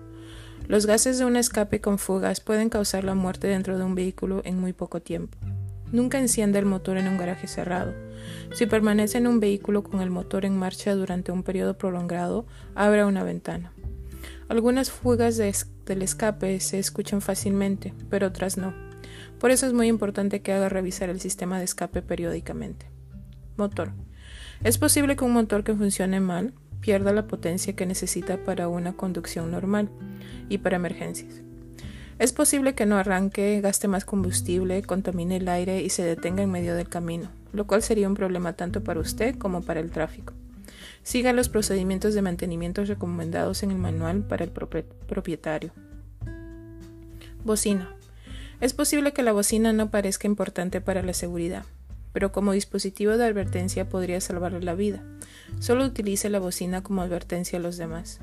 Los 0.68 0.86
gases 0.86 1.18
de 1.18 1.26
un 1.26 1.36
escape 1.36 1.82
con 1.82 1.98
fugas 1.98 2.40
pueden 2.40 2.70
causar 2.70 3.04
la 3.04 3.14
muerte 3.14 3.48
dentro 3.48 3.76
de 3.76 3.84
un 3.84 3.94
vehículo 3.94 4.40
en 4.46 4.58
muy 4.58 4.72
poco 4.72 5.02
tiempo. 5.02 5.36
Nunca 5.92 6.18
encienda 6.18 6.58
el 6.58 6.64
motor 6.64 6.96
en 6.96 7.08
un 7.08 7.18
garaje 7.18 7.46
cerrado. 7.46 7.92
Si 8.54 8.64
permanece 8.64 9.18
en 9.18 9.26
un 9.26 9.38
vehículo 9.38 9.82
con 9.82 10.00
el 10.00 10.08
motor 10.08 10.46
en 10.46 10.56
marcha 10.56 10.94
durante 10.94 11.30
un 11.30 11.42
periodo 11.42 11.76
prolongado, 11.76 12.46
abra 12.74 13.06
una 13.06 13.22
ventana. 13.22 13.74
Algunas 14.48 14.90
fugas 14.90 15.36
del 15.36 16.02
escape 16.02 16.58
se 16.58 16.78
escuchan 16.78 17.20
fácilmente, 17.20 17.92
pero 18.08 18.28
otras 18.28 18.56
no. 18.56 18.85
Por 19.38 19.50
eso 19.50 19.66
es 19.66 19.72
muy 19.72 19.88
importante 19.88 20.40
que 20.40 20.52
haga 20.52 20.68
revisar 20.68 21.10
el 21.10 21.20
sistema 21.20 21.58
de 21.58 21.64
escape 21.64 22.02
periódicamente. 22.02 22.86
Motor. 23.56 23.92
Es 24.64 24.78
posible 24.78 25.16
que 25.16 25.24
un 25.24 25.32
motor 25.32 25.64
que 25.64 25.74
funcione 25.74 26.20
mal 26.20 26.54
pierda 26.80 27.12
la 27.12 27.26
potencia 27.26 27.74
que 27.74 27.86
necesita 27.86 28.38
para 28.38 28.68
una 28.68 28.94
conducción 28.94 29.50
normal 29.50 29.90
y 30.48 30.58
para 30.58 30.76
emergencias. 30.76 31.42
Es 32.18 32.32
posible 32.32 32.74
que 32.74 32.86
no 32.86 32.96
arranque, 32.96 33.60
gaste 33.60 33.88
más 33.88 34.06
combustible, 34.06 34.82
contamine 34.82 35.36
el 35.36 35.48
aire 35.48 35.82
y 35.82 35.90
se 35.90 36.02
detenga 36.02 36.42
en 36.42 36.50
medio 36.50 36.74
del 36.74 36.88
camino, 36.88 37.28
lo 37.52 37.66
cual 37.66 37.82
sería 37.82 38.08
un 38.08 38.14
problema 38.14 38.54
tanto 38.54 38.82
para 38.82 39.00
usted 39.00 39.36
como 39.36 39.60
para 39.60 39.80
el 39.80 39.90
tráfico. 39.90 40.32
Siga 41.02 41.34
los 41.34 41.50
procedimientos 41.50 42.14
de 42.14 42.22
mantenimiento 42.22 42.84
recomendados 42.84 43.62
en 43.62 43.70
el 43.70 43.78
manual 43.78 44.22
para 44.22 44.44
el 44.44 44.50
propietario. 44.50 45.72
Bocina. 47.44 47.94
Es 48.60 48.72
posible 48.72 49.12
que 49.12 49.22
la 49.22 49.32
bocina 49.32 49.72
no 49.72 49.90
parezca 49.90 50.26
importante 50.26 50.80
para 50.80 51.02
la 51.02 51.12
seguridad, 51.12 51.64
pero 52.12 52.32
como 52.32 52.52
dispositivo 52.52 53.18
de 53.18 53.26
advertencia 53.26 53.88
podría 53.88 54.20
salvarle 54.20 54.62
la 54.62 54.74
vida. 54.74 55.02
Solo 55.60 55.84
utilice 55.84 56.30
la 56.30 56.38
bocina 56.38 56.82
como 56.82 57.02
advertencia 57.02 57.58
a 57.58 57.62
los 57.62 57.76
demás. 57.76 58.18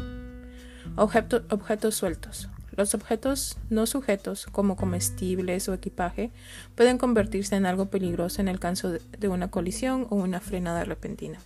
objetos 0.95 1.95
sueltos. 1.95 2.49
Los 2.75 2.95
objetos 2.95 3.57
no 3.69 3.85
sujetos, 3.85 4.47
como 4.47 4.75
comestibles 4.75 5.69
o 5.69 5.75
equipaje, 5.75 6.31
pueden 6.73 6.97
convertirse 6.97 7.55
en 7.55 7.67
algo 7.67 7.91
peligroso 7.91 8.41
en 8.41 8.47
el 8.47 8.59
caso 8.59 8.91
de 8.91 9.27
una 9.27 9.51
colisión 9.51 10.07
o 10.09 10.15
una 10.15 10.39
frenada 10.39 10.83
repentina. 10.83 11.37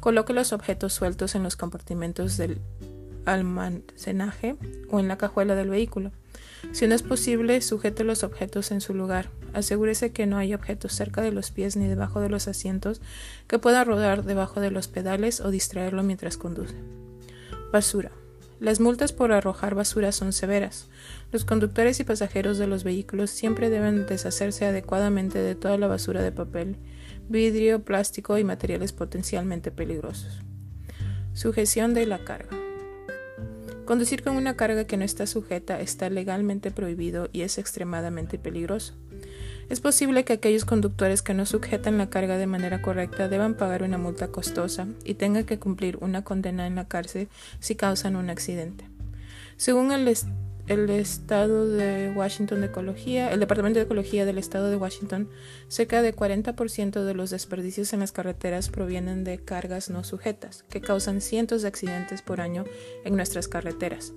Coloque 0.00 0.32
los 0.32 0.54
objetos 0.54 0.94
sueltos 0.94 1.34
en 1.34 1.42
los 1.42 1.56
compartimentos 1.56 2.38
del 2.38 2.62
almacenaje 3.26 4.56
o 4.90 5.00
en 5.00 5.08
la 5.08 5.18
cajuela 5.18 5.54
del 5.54 5.68
vehículo. 5.68 6.12
Si 6.72 6.86
no 6.86 6.94
es 6.94 7.02
posible, 7.02 7.60
sujete 7.62 8.04
los 8.04 8.22
objetos 8.22 8.70
en 8.70 8.80
su 8.80 8.94
lugar. 8.94 9.30
Asegúrese 9.54 10.12
que 10.12 10.26
no 10.26 10.36
hay 10.36 10.52
objetos 10.52 10.92
cerca 10.92 11.22
de 11.22 11.32
los 11.32 11.50
pies 11.50 11.76
ni 11.76 11.86
debajo 11.86 12.20
de 12.20 12.28
los 12.28 12.48
asientos 12.48 13.00
que 13.46 13.58
puedan 13.58 13.86
rodar 13.86 14.24
debajo 14.24 14.60
de 14.60 14.70
los 14.70 14.88
pedales 14.88 15.40
o 15.40 15.50
distraerlo 15.50 16.02
mientras 16.02 16.36
conduce. 16.36 16.74
Basura. 17.72 18.12
Las 18.58 18.80
multas 18.80 19.12
por 19.12 19.32
arrojar 19.32 19.74
basura 19.74 20.12
son 20.12 20.32
severas. 20.32 20.88
Los 21.30 21.44
conductores 21.44 22.00
y 22.00 22.04
pasajeros 22.04 22.56
de 22.56 22.66
los 22.66 22.84
vehículos 22.84 23.30
siempre 23.30 23.68
deben 23.68 24.06
deshacerse 24.06 24.64
adecuadamente 24.64 25.38
de 25.38 25.54
toda 25.54 25.76
la 25.76 25.86
basura 25.88 26.22
de 26.22 26.32
papel, 26.32 26.76
vidrio, 27.28 27.84
plástico 27.84 28.38
y 28.38 28.44
materiales 28.44 28.92
potencialmente 28.92 29.70
peligrosos. 29.70 30.40
Sujeción 31.34 31.92
de 31.92 32.06
la 32.06 32.24
carga. 32.24 32.65
Conducir 33.86 34.24
con 34.24 34.36
una 34.36 34.56
carga 34.56 34.84
que 34.84 34.96
no 34.96 35.04
está 35.04 35.28
sujeta 35.28 35.80
está 35.80 36.10
legalmente 36.10 36.72
prohibido 36.72 37.28
y 37.32 37.42
es 37.42 37.56
extremadamente 37.56 38.36
peligroso. 38.36 38.94
Es 39.68 39.78
posible 39.78 40.24
que 40.24 40.32
aquellos 40.32 40.64
conductores 40.64 41.22
que 41.22 41.34
no 41.34 41.46
sujetan 41.46 41.96
la 41.96 42.10
carga 42.10 42.36
de 42.36 42.48
manera 42.48 42.82
correcta 42.82 43.28
deban 43.28 43.54
pagar 43.54 43.84
una 43.84 43.96
multa 43.96 44.26
costosa 44.26 44.88
y 45.04 45.14
tengan 45.14 45.44
que 45.44 45.60
cumplir 45.60 45.98
una 46.00 46.24
condena 46.24 46.66
en 46.66 46.74
la 46.74 46.88
cárcel 46.88 47.28
si 47.60 47.76
causan 47.76 48.16
un 48.16 48.28
accidente. 48.28 48.88
Según 49.56 49.92
el, 49.92 50.12
el 50.66 50.90
Estado 50.90 51.68
de 51.68 52.12
Washington 52.14 52.60
de 52.60 52.66
Ecología, 52.66 53.30
el 53.30 53.40
Departamento 53.40 53.78
de 53.78 53.84
Ecología 53.84 54.24
del 54.24 54.38
Estado 54.38 54.68
de 54.68 54.76
Washington, 54.76 55.28
cerca 55.68 56.02
de 56.02 56.14
40% 56.14 57.04
de 57.04 57.14
los 57.14 57.30
desperdicios 57.30 57.92
en 57.92 58.00
las 58.00 58.12
carreteras 58.12 58.68
provienen 58.68 59.22
de 59.22 59.38
cargas 59.38 59.90
no 59.90 60.02
sujetas, 60.02 60.64
que 60.68 60.80
causan 60.80 61.20
cientos 61.20 61.62
de 61.62 61.68
accidentes 61.68 62.22
por 62.22 62.40
año 62.40 62.64
en 63.04 63.14
nuestras 63.14 63.46
carreteras. 63.46 64.12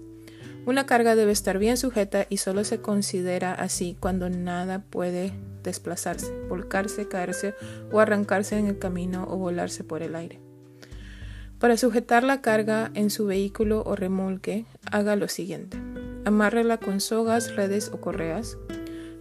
Una 0.65 0.85
carga 0.85 1.15
debe 1.15 1.31
estar 1.31 1.57
bien 1.57 1.77
sujeta 1.77 2.25
y 2.29 2.37
solo 2.37 2.63
se 2.63 2.81
considera 2.81 3.53
así 3.53 3.95
cuando 3.99 4.29
nada 4.29 4.83
puede 4.89 5.33
desplazarse, 5.63 6.31
volcarse, 6.47 7.07
caerse 7.07 7.53
o 7.91 7.99
arrancarse 7.99 8.57
en 8.57 8.67
el 8.67 8.79
camino 8.79 9.25
o 9.29 9.37
volarse 9.37 9.83
por 9.83 10.01
el 10.03 10.15
aire. 10.15 10.39
Para 11.59 11.77
sujetar 11.77 12.23
la 12.23 12.41
carga 12.41 12.91
en 12.93 13.09
su 13.09 13.25
vehículo 13.25 13.83
o 13.85 13.95
remolque, 13.95 14.65
haga 14.91 15.15
lo 15.15 15.27
siguiente. 15.27 15.77
Amárrela 16.25 16.77
con 16.77 16.99
sogas, 16.99 17.55
redes 17.55 17.91
o 17.93 18.01
correas. 18.01 18.57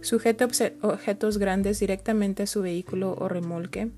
Sujete 0.01 0.45
objetos 0.81 1.37
grandes 1.37 1.79
directamente 1.79 2.43
a 2.43 2.47
su 2.47 2.61
vehículo 2.61 3.15
o 3.19 3.27
remolque. 3.27 3.91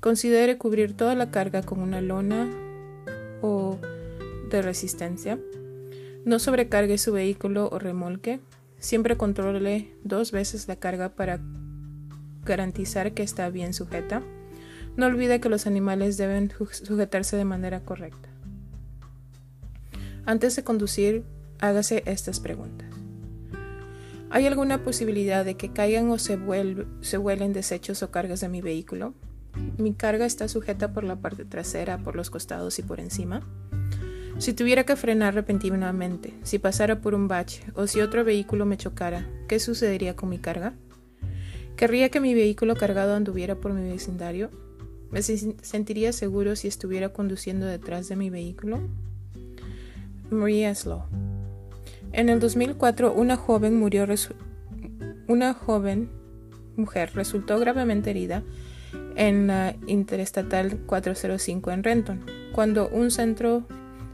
Considere 0.00 0.58
cubrir 0.58 0.96
toda 0.96 1.14
la 1.14 1.30
carga 1.30 1.62
con 1.62 1.80
una 1.80 2.00
lona 2.00 2.48
o 3.42 3.78
de 4.50 4.62
resistencia. 4.62 5.38
No 6.24 6.38
sobrecargue 6.38 6.98
su 6.98 7.12
vehículo 7.12 7.68
o 7.70 7.78
remolque. 7.78 8.40
Siempre 8.78 9.16
controle 9.16 9.92
dos 10.04 10.30
veces 10.32 10.68
la 10.68 10.76
carga 10.76 11.10
para 11.10 11.40
garantizar 12.44 13.12
que 13.12 13.22
está 13.22 13.48
bien 13.50 13.74
sujeta. 13.74 14.22
No 14.96 15.06
olvide 15.06 15.40
que 15.40 15.48
los 15.48 15.66
animales 15.66 16.16
deben 16.16 16.52
sujetarse 16.70 17.36
de 17.36 17.44
manera 17.44 17.80
correcta. 17.80 18.28
Antes 20.26 20.56
de 20.56 20.64
conducir, 20.64 21.24
hágase 21.60 22.02
estas 22.06 22.40
preguntas. 22.40 22.88
¿Hay 24.30 24.46
alguna 24.46 24.84
posibilidad 24.84 25.44
de 25.44 25.54
que 25.54 25.72
caigan 25.72 26.10
o 26.10 26.18
se, 26.18 26.36
vuelen 26.36 27.52
desechos 27.52 28.02
o 28.02 28.10
cargas 28.10 28.40
de 28.40 28.48
mi 28.48 28.60
vehículo? 28.60 29.14
¿Mi 29.78 29.94
carga 29.94 30.26
está 30.26 30.48
sujeta 30.48 30.92
por 30.92 31.04
la 31.04 31.16
parte 31.16 31.44
trasera, 31.46 31.98
por 31.98 32.14
los 32.14 32.28
costados 32.28 32.78
y 32.78 32.82
por 32.82 33.00
encima? 33.00 33.40
Si 34.38 34.52
tuviera 34.52 34.84
que 34.84 34.96
frenar 34.96 35.34
repentinamente, 35.34 36.34
si 36.42 36.58
pasara 36.58 37.00
por 37.00 37.14
un 37.14 37.26
bache 37.26 37.64
o 37.74 37.86
si 37.86 38.00
otro 38.00 38.22
vehículo 38.22 38.66
me 38.66 38.76
chocara, 38.76 39.26
¿qué 39.48 39.58
sucedería 39.58 40.14
con 40.14 40.28
mi 40.28 40.38
carga? 40.38 40.74
¿Querría 41.76 42.10
que 42.10 42.20
mi 42.20 42.34
vehículo 42.34 42.76
cargado 42.76 43.14
anduviera 43.14 43.54
por 43.54 43.72
mi 43.72 43.90
vecindario? 43.90 44.50
¿Me 45.10 45.22
sentiría 45.22 46.12
seguro 46.12 46.54
si 46.54 46.68
estuviera 46.68 47.14
conduciendo 47.14 47.64
detrás 47.64 48.08
de 48.08 48.16
mi 48.16 48.28
vehículo? 48.28 48.78
Maria 50.30 50.74
Slow 50.74 51.04
en 52.12 52.28
el 52.28 52.40
2004, 52.40 53.12
una 53.12 53.36
joven 53.36 53.78
murió 53.78 54.06
una 55.26 55.52
joven 55.54 56.10
mujer 56.76 57.10
resultó 57.14 57.58
gravemente 57.58 58.10
herida 58.10 58.42
en 59.16 59.48
la 59.48 59.74
Interestatal 59.86 60.78
405 60.86 61.70
en 61.70 61.82
Renton, 61.82 62.24
cuando 62.52 62.88
un 62.88 63.10
centro 63.10 63.66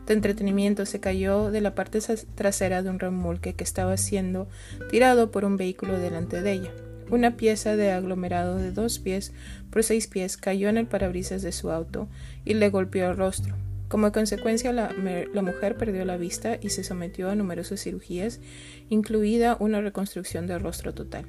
de 0.06 0.14
entretenimiento 0.14 0.86
se 0.86 1.00
cayó 1.00 1.50
de 1.50 1.60
la 1.60 1.74
parte 1.74 2.00
trasera 2.34 2.82
de 2.82 2.90
un 2.90 2.98
remolque 2.98 3.54
que 3.54 3.64
estaba 3.64 3.96
siendo 3.96 4.48
tirado 4.90 5.30
por 5.30 5.44
un 5.44 5.56
vehículo 5.56 5.98
delante 5.98 6.42
de 6.42 6.52
ella. 6.52 6.72
Una 7.10 7.36
pieza 7.36 7.76
de 7.76 7.92
aglomerado 7.92 8.56
de 8.56 8.72
dos 8.72 8.98
pies 8.98 9.32
por 9.70 9.84
seis 9.84 10.06
pies 10.06 10.36
cayó 10.36 10.68
en 10.68 10.78
el 10.78 10.86
parabrisas 10.86 11.42
de 11.42 11.52
su 11.52 11.70
auto 11.70 12.08
y 12.44 12.54
le 12.54 12.70
golpeó 12.70 13.10
el 13.10 13.16
rostro. 13.16 13.54
Como 13.94 14.10
consecuencia, 14.10 14.72
la, 14.72 14.92
mujer 15.40 15.76
perdió 15.76 16.04
la 16.04 16.16
vista 16.16 16.58
y 16.60 16.70
se 16.70 16.82
sometió 16.82 17.30
a 17.30 17.36
numerosas 17.36 17.80
cirugías, 17.80 18.40
incluida 18.88 19.56
una 19.60 19.80
reconstrucción 19.80 20.48
del 20.48 20.58
rostro 20.58 20.94
total. 20.94 21.26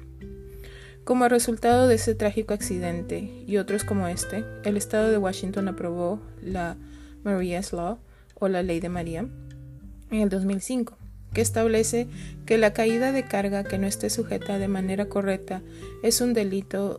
Como 1.04 1.28
resultado 1.28 1.86
de 1.86 1.94
ese 1.94 2.16
trágico 2.16 2.54
accidente 2.54 3.44
y 3.46 3.58
otros 3.58 3.84
como 3.84 4.08
este, 4.08 4.44
el 4.64 4.76
estado 4.76 5.12
de 5.12 5.16
Washington 5.16 5.68
aprobó 5.68 6.20
la 6.42 6.76
Maria's 7.22 7.72
Law 7.72 8.00
o 8.34 8.48
la 8.48 8.64
Ley 8.64 8.80
de 8.80 8.88
María 8.88 9.28
en 10.10 10.20
el 10.20 10.28
2005, 10.28 10.98
que 11.32 11.42
establece 11.42 12.08
que 12.46 12.58
la 12.58 12.72
caída 12.72 13.12
de 13.12 13.22
carga 13.22 13.62
que 13.62 13.78
no 13.78 13.86
esté 13.86 14.10
sujeta 14.10 14.58
de 14.58 14.66
manera 14.66 15.06
correcta 15.06 15.62
es 16.02 16.20
un 16.20 16.34
delito 16.34 16.98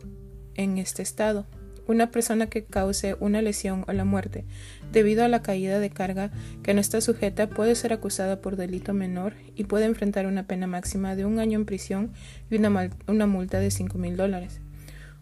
en 0.54 0.78
este 0.78 1.02
estado. 1.02 1.44
Una 1.88 2.10
persona 2.10 2.48
que 2.48 2.64
cause 2.64 3.16
una 3.18 3.40
lesión 3.42 3.84
o 3.88 3.92
la 3.92 4.04
muerte 4.04 4.44
debido 4.92 5.24
a 5.24 5.28
la 5.28 5.42
caída 5.42 5.80
de 5.80 5.88
carga 5.88 6.30
que 6.62 6.74
no 6.74 6.80
está 6.80 7.00
sujeta 7.00 7.48
puede 7.48 7.74
ser 7.74 7.94
acusada 7.94 8.42
por 8.42 8.56
delito 8.56 8.92
menor 8.92 9.32
y 9.56 9.64
puede 9.64 9.86
enfrentar 9.86 10.26
una 10.26 10.46
pena 10.46 10.66
máxima 10.66 11.16
de 11.16 11.24
un 11.24 11.38
año 11.38 11.58
en 11.58 11.64
prisión 11.64 12.12
y 12.50 12.56
una, 12.56 12.90
una 13.06 13.26
multa 13.26 13.58
de 13.58 13.70
cinco 13.70 13.96
mil 13.96 14.18
dólares. 14.18 14.60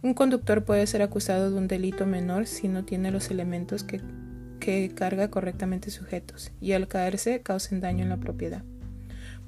Un 0.03 0.15
conductor 0.15 0.65
puede 0.65 0.87
ser 0.87 1.03
acusado 1.03 1.51
de 1.51 1.57
un 1.57 1.69
delito 1.69 2.05
menor 2.05 2.47
si 2.47 2.69
no 2.69 2.85
tiene 2.85 3.11
los 3.11 3.31
elementos 3.31 3.85
que, 3.85 4.01
carga 4.97 5.31
correctamente 5.31 5.93
sujetos 5.93 6.51
y 6.61 6.73
al 6.73 6.89
caerse 6.89 7.41
causen 7.41 7.81
daño 7.81 8.03
en 8.03 8.09
la 8.09 8.17
propiedad. 8.17 8.65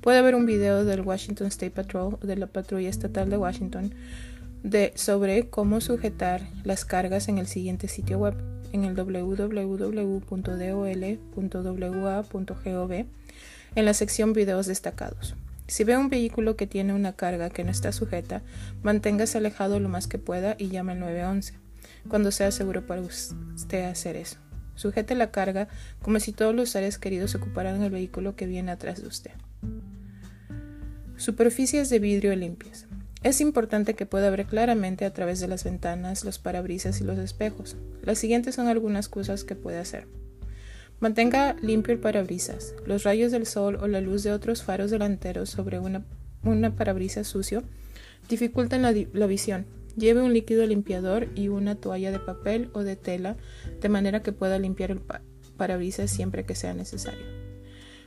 Puede 0.00 0.18
haber 0.18 0.36
un 0.36 0.46
video 0.46 0.84
del 0.84 1.00
Washington 1.00 1.48
State 1.48 1.72
Patrol 1.72 2.18
de 2.22 2.36
la 2.36 2.46
patrulla 2.46 2.88
estatal 2.88 3.28
de 3.28 3.36
Washington 3.36 3.92
de, 4.62 4.92
sobre 4.96 5.48
cómo 5.48 5.80
sujetar 5.80 6.42
las 6.64 6.84
cargas 6.84 7.28
en 7.28 7.38
el 7.38 7.46
siguiente 7.46 7.88
sitio 7.88 8.18
web 8.18 8.34
en 8.72 8.84
el 8.84 8.94
www.dol.wa.gov 8.94 10.26
en 13.74 13.84
la 13.84 13.94
sección 13.94 14.32
videos 14.32 14.66
destacados. 14.66 15.34
Si 15.66 15.84
ve 15.84 15.96
un 15.96 16.08
vehículo 16.08 16.56
que 16.56 16.66
tiene 16.66 16.94
una 16.94 17.12
carga 17.12 17.50
que 17.50 17.62
no 17.62 17.70
está 17.70 17.92
sujeta, 17.92 18.42
manténgase 18.82 19.38
alejado 19.38 19.78
lo 19.80 19.88
más 19.88 20.06
que 20.06 20.18
pueda 20.18 20.56
y 20.58 20.68
llame 20.68 20.92
al 20.92 21.00
911 21.00 21.54
cuando 22.08 22.32
sea 22.32 22.50
seguro 22.50 22.86
para 22.86 23.02
usted 23.02 23.84
hacer 23.84 24.16
eso. 24.16 24.38
Sujete 24.74 25.14
la 25.14 25.30
carga 25.30 25.68
como 26.00 26.20
si 26.20 26.32
todos 26.32 26.54
los 26.54 26.70
seres 26.70 26.98
queridos 26.98 27.34
ocuparan 27.34 27.82
el 27.82 27.90
vehículo 27.90 28.36
que 28.36 28.46
viene 28.46 28.70
atrás 28.70 29.02
de 29.02 29.08
usted. 29.08 29.32
Superficies 31.16 31.90
de 31.90 31.98
vidrio 31.98 32.34
limpias. 32.34 32.87
Es 33.22 33.40
importante 33.40 33.94
que 33.94 34.06
pueda 34.06 34.30
ver 34.30 34.46
claramente 34.46 35.04
a 35.04 35.12
través 35.12 35.40
de 35.40 35.48
las 35.48 35.64
ventanas, 35.64 36.24
los 36.24 36.38
parabrisas 36.38 37.00
y 37.00 37.04
los 37.04 37.18
espejos. 37.18 37.76
Las 38.02 38.18
siguientes 38.18 38.54
son 38.54 38.68
algunas 38.68 39.08
cosas 39.08 39.42
que 39.42 39.56
puede 39.56 39.78
hacer. 39.78 40.06
Mantenga 41.00 41.56
limpio 41.60 41.92
el 41.92 42.00
parabrisas. 42.00 42.74
Los 42.86 43.02
rayos 43.02 43.32
del 43.32 43.46
sol 43.46 43.76
o 43.80 43.88
la 43.88 44.00
luz 44.00 44.22
de 44.22 44.30
otros 44.30 44.62
faros 44.62 44.92
delanteros 44.92 45.50
sobre 45.50 45.80
una, 45.80 46.04
parabrisas 46.76 47.26
sucio 47.26 47.64
dificultan 48.28 48.82
la, 48.82 48.94
la 49.12 49.26
visión. 49.26 49.66
Lleve 49.96 50.22
un 50.22 50.32
líquido 50.32 50.64
limpiador 50.64 51.28
y 51.34 51.48
una 51.48 51.74
toalla 51.74 52.12
de 52.12 52.20
papel 52.20 52.70
o 52.72 52.84
de 52.84 52.94
tela 52.94 53.36
de 53.80 53.88
manera 53.88 54.22
que 54.22 54.32
pueda 54.32 54.60
limpiar 54.60 54.92
el 54.92 55.00
parabrisas 55.56 56.08
siempre 56.08 56.44
que 56.44 56.54
sea 56.54 56.72
necesario. 56.72 57.26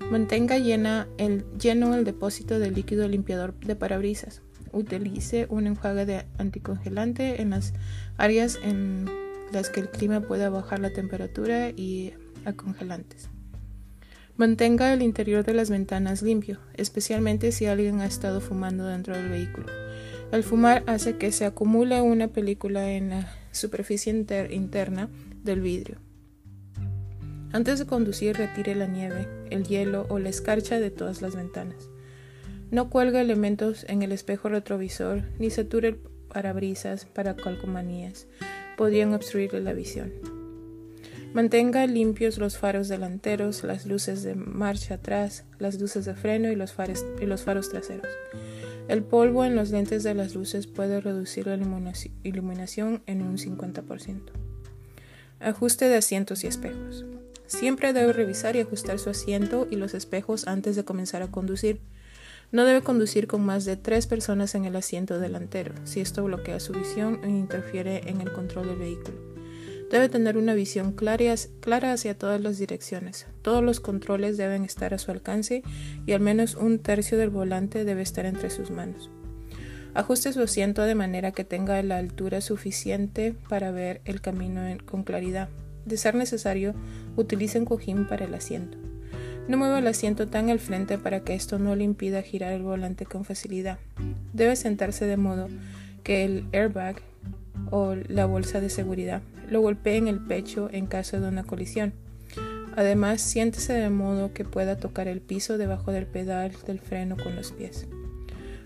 Mantenga 0.10 0.58
llena 0.58 1.10
el, 1.18 1.44
lleno 1.60 1.96
el 1.96 2.06
depósito 2.06 2.60
de 2.60 2.72
líquido 2.72 3.10
limpiador 3.10 3.60
de 3.60 3.75
parabrisas 3.75 4.41
utilice 4.73 5.47
un 5.49 5.67
enjuague 5.67 6.05
de 6.05 6.25
anticongelante 6.37 7.41
en 7.41 7.51
las 7.51 7.73
áreas 8.17 8.59
en 8.63 9.09
las 9.51 9.69
que 9.69 9.81
el 9.81 9.89
clima 9.89 10.21
pueda 10.21 10.49
bajar 10.49 10.79
la 10.79 10.93
temperatura 10.93 11.69
y 11.69 12.13
a 12.45 12.53
congelantes. 12.53 13.29
Mantenga 14.37 14.93
el 14.93 15.01
interior 15.01 15.43
de 15.43 15.53
las 15.53 15.69
ventanas 15.69 16.21
limpio, 16.21 16.59
especialmente 16.73 17.51
si 17.51 17.65
alguien 17.65 17.99
ha 17.99 18.05
estado 18.05 18.41
fumando 18.41 18.85
dentro 18.87 19.15
del 19.15 19.29
vehículo. 19.29 19.67
El 20.31 20.43
fumar 20.43 20.83
hace 20.87 21.17
que 21.17 21.31
se 21.31 21.45
acumule 21.45 22.01
una 22.01 22.29
película 22.29 22.91
en 22.91 23.09
la 23.09 23.31
superficie 23.51 24.11
interna 24.49 25.09
del 25.43 25.61
vidrio. 25.61 25.97
Antes 27.51 27.79
de 27.79 27.85
conducir, 27.85 28.37
retire 28.37 28.73
la 28.75 28.88
nieve, 28.88 29.27
el 29.49 29.65
hielo 29.65 30.07
o 30.10 30.19
la 30.19 30.29
escarcha 30.29 30.79
de 30.79 30.89
todas 30.89 31.21
las 31.21 31.36
ventanas. 31.36 31.90
No 32.71 32.89
cuelga 32.89 33.19
elementos 33.19 33.86
en 33.89 34.01
el 34.01 34.13
espejo 34.13 34.47
retrovisor 34.47 35.23
ni 35.39 35.49
sature 35.49 35.89
el 35.89 35.95
parabrisas 36.29 37.05
para 37.05 37.36
calcomanías. 37.36 38.27
Podrían 38.77 39.13
obstruirle 39.13 39.60
la 39.60 39.73
visión. 39.73 40.13
Mantenga 41.34 41.86
limpios 41.86 42.38
los 42.38 42.57
faros 42.57 42.88
delanteros, 42.88 43.63
las 43.63 43.86
luces 43.86 44.23
de 44.23 44.36
marcha 44.36 44.95
atrás, 44.95 45.43
las 45.60 45.79
luces 45.79 46.05
de 46.05 46.15
freno 46.15 46.49
y 46.49 46.55
los, 46.55 46.73
y 47.21 47.25
los 47.25 47.43
faros 47.43 47.69
traseros. 47.69 48.07
El 48.88 49.03
polvo 49.03 49.45
en 49.45 49.55
los 49.55 49.71
lentes 49.71 50.03
de 50.03 50.13
las 50.13 50.36
luces 50.36 50.67
puede 50.67 50.99
reducir 50.99 51.47
la 51.47 51.60
iluminación 52.23 53.03
en 53.05 53.21
un 53.21 53.38
50%. 53.38 54.21
Ajuste 55.39 55.86
de 55.89 55.95
asientos 55.95 56.43
y 56.43 56.47
espejos. 56.47 57.05
Siempre 57.47 57.93
debe 57.93 58.13
revisar 58.13 58.55
y 58.55 58.60
ajustar 58.60 58.99
su 58.99 59.10
asiento 59.10 59.67
y 59.69 59.75
los 59.75 59.93
espejos 59.93 60.47
antes 60.47 60.75
de 60.75 60.86
comenzar 60.86 61.21
a 61.21 61.31
conducir. 61.31 61.81
No 62.51 62.65
debe 62.65 62.81
conducir 62.81 63.27
con 63.27 63.45
más 63.45 63.63
de 63.63 63.77
tres 63.77 64.07
personas 64.07 64.55
en 64.55 64.65
el 64.65 64.75
asiento 64.75 65.19
delantero, 65.19 65.73
si 65.85 66.01
esto 66.01 66.23
bloquea 66.23 66.59
su 66.59 66.73
visión 66.73 67.21
o 67.23 67.27
interfiere 67.27 68.09
en 68.09 68.19
el 68.19 68.33
control 68.33 68.67
del 68.67 68.77
vehículo. 68.77 69.17
Debe 69.89 70.09
tener 70.09 70.37
una 70.37 70.53
visión 70.53 70.91
clara, 70.91 71.33
hacia 71.93 72.17
todas 72.17 72.41
las 72.41 72.57
direcciones. 72.57 73.25
Todos 73.41 73.63
los 73.63 73.79
controles 73.79 74.37
deben 74.37 74.65
estar 74.65 74.93
a 74.93 74.97
su 74.97 75.11
alcance 75.11 75.63
y 76.05 76.11
al 76.11 76.19
menos 76.19 76.55
un 76.55 76.79
tercio 76.79 77.17
del 77.17 77.29
volante 77.29 77.85
debe 77.85 78.01
estar 78.01 78.25
entre 78.25 78.49
sus 78.49 78.69
manos. 78.69 79.09
Ajuste 79.93 80.31
su 80.31 80.41
asiento 80.41 80.83
de 80.83 80.95
manera 80.95 81.31
que 81.31 81.43
tenga 81.43 81.81
la 81.83 81.97
altura 81.97 82.39
suficiente 82.39 83.33
para 83.49 83.71
ver 83.71 84.01
el 84.05 84.21
camino 84.21 84.61
con 84.85 85.03
claridad. 85.03 85.49
De 85.85 85.97
ser 85.97 86.15
necesario, 86.15 86.73
utilice 87.17 87.59
un 87.59 87.65
cojín 87.65 88.07
para 88.07 88.25
el 88.25 88.33
asiento. 88.33 88.77
No 89.51 89.57
mueva 89.57 89.79
el 89.79 89.87
asiento 89.87 90.29
tan 90.29 90.49
al 90.49 90.59
frente 90.59 90.97
para 90.97 91.25
que 91.25 91.33
esto 91.33 91.59
no 91.59 91.75
le 91.75 91.83
impida 91.83 92.21
girar 92.21 92.53
el 92.53 92.63
volante 92.63 93.05
con 93.05 93.25
facilidad. 93.25 93.79
Debe 94.31 94.55
sentarse 94.55 95.05
de 95.05 95.17
modo 95.17 95.49
que 96.03 96.23
el 96.23 96.45
airbag 96.53 97.01
o 97.69 97.95
la 98.07 98.25
bolsa 98.25 98.61
de 98.61 98.69
seguridad 98.69 99.21
lo 99.49 99.59
golpee 99.59 99.97
en 99.97 100.07
el 100.07 100.19
pecho 100.19 100.69
en 100.71 100.87
caso 100.87 101.19
de 101.19 101.27
una 101.27 101.43
colisión. 101.43 101.91
Además, 102.77 103.19
siéntese 103.19 103.73
de 103.73 103.89
modo 103.89 104.31
que 104.31 104.45
pueda 104.45 104.77
tocar 104.77 105.09
el 105.09 105.19
piso 105.19 105.57
debajo 105.57 105.91
del 105.91 106.05
pedal 106.05 106.53
del 106.65 106.79
freno 106.79 107.17
con 107.17 107.35
los 107.35 107.51
pies. 107.51 107.87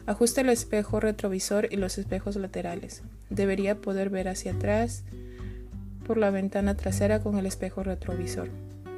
Ajuste 0.06 0.42
el 0.42 0.50
espejo 0.50 1.00
retrovisor 1.00 1.68
y 1.72 1.78
los 1.78 1.98
espejos 1.98 2.36
laterales. 2.36 3.02
Debería 3.32 3.82
poder 3.82 4.12
ver 4.12 4.28
hacia 4.28 4.52
atrás 4.52 5.04
por 6.06 6.18
la 6.18 6.30
ventana 6.30 6.76
trasera 6.76 7.24
con 7.24 7.40
el 7.40 7.48
espejo 7.48 7.82
retrovisor. 7.82 8.52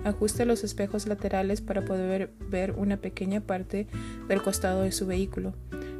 Ajuste 0.03 0.45
los 0.45 0.63
espejos 0.63 1.07
laterales 1.07 1.61
para 1.61 1.83
poder 1.83 2.31
ver 2.49 2.71
una 2.71 2.97
pequeña 2.97 3.41
parte 3.41 3.87
del 4.27 4.41
costado 4.41 4.83
de 4.83 4.91
su 4.91 5.05
vehículo 5.05 5.53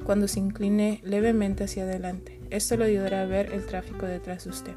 cuando 0.03 0.29
se 0.29 0.39
incline 0.39 1.01
levemente 1.03 1.65
hacia 1.65 1.83
adelante. 1.83 2.39
Esto 2.49 2.77
le 2.77 2.85
ayudará 2.85 3.23
a 3.23 3.25
ver 3.25 3.51
el 3.51 3.65
tráfico 3.65 4.05
detrás 4.05 4.45
de 4.45 4.51
usted. 4.51 4.73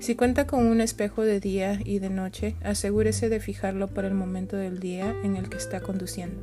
Si 0.00 0.16
cuenta 0.16 0.46
con 0.46 0.66
un 0.66 0.80
espejo 0.80 1.22
de 1.22 1.38
día 1.38 1.78
y 1.84 1.98
de 1.98 2.10
noche, 2.10 2.56
asegúrese 2.62 3.28
de 3.28 3.40
fijarlo 3.40 3.88
para 3.88 4.08
el 4.08 4.14
momento 4.14 4.56
del 4.56 4.80
día 4.80 5.14
en 5.22 5.36
el 5.36 5.48
que 5.48 5.58
está 5.58 5.80
conduciendo. 5.80 6.40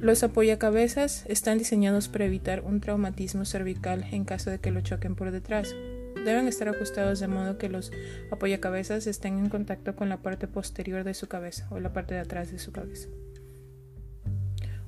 Los 0.00 0.22
apoyacabezas 0.22 1.24
están 1.28 1.58
diseñados 1.58 2.08
para 2.08 2.24
evitar 2.24 2.62
un 2.62 2.80
traumatismo 2.80 3.44
cervical 3.44 4.06
en 4.10 4.24
caso 4.24 4.48
de 4.48 4.58
que 4.58 4.70
lo 4.70 4.80
choquen 4.80 5.14
por 5.14 5.30
detrás. 5.30 5.74
Deben 6.14 6.48
estar 6.48 6.68
ajustados 6.68 7.20
de 7.20 7.28
modo 7.28 7.58
que 7.58 7.68
los 7.68 7.92
apoyacabezas 8.30 9.06
estén 9.06 9.38
en 9.38 9.48
contacto 9.48 9.96
con 9.96 10.08
la 10.08 10.22
parte 10.22 10.48
posterior 10.48 11.04
de 11.04 11.14
su 11.14 11.28
cabeza 11.28 11.66
o 11.70 11.80
la 11.80 11.92
parte 11.92 12.14
de 12.14 12.20
atrás 12.20 12.50
de 12.52 12.58
su 12.58 12.72
cabeza. 12.72 13.08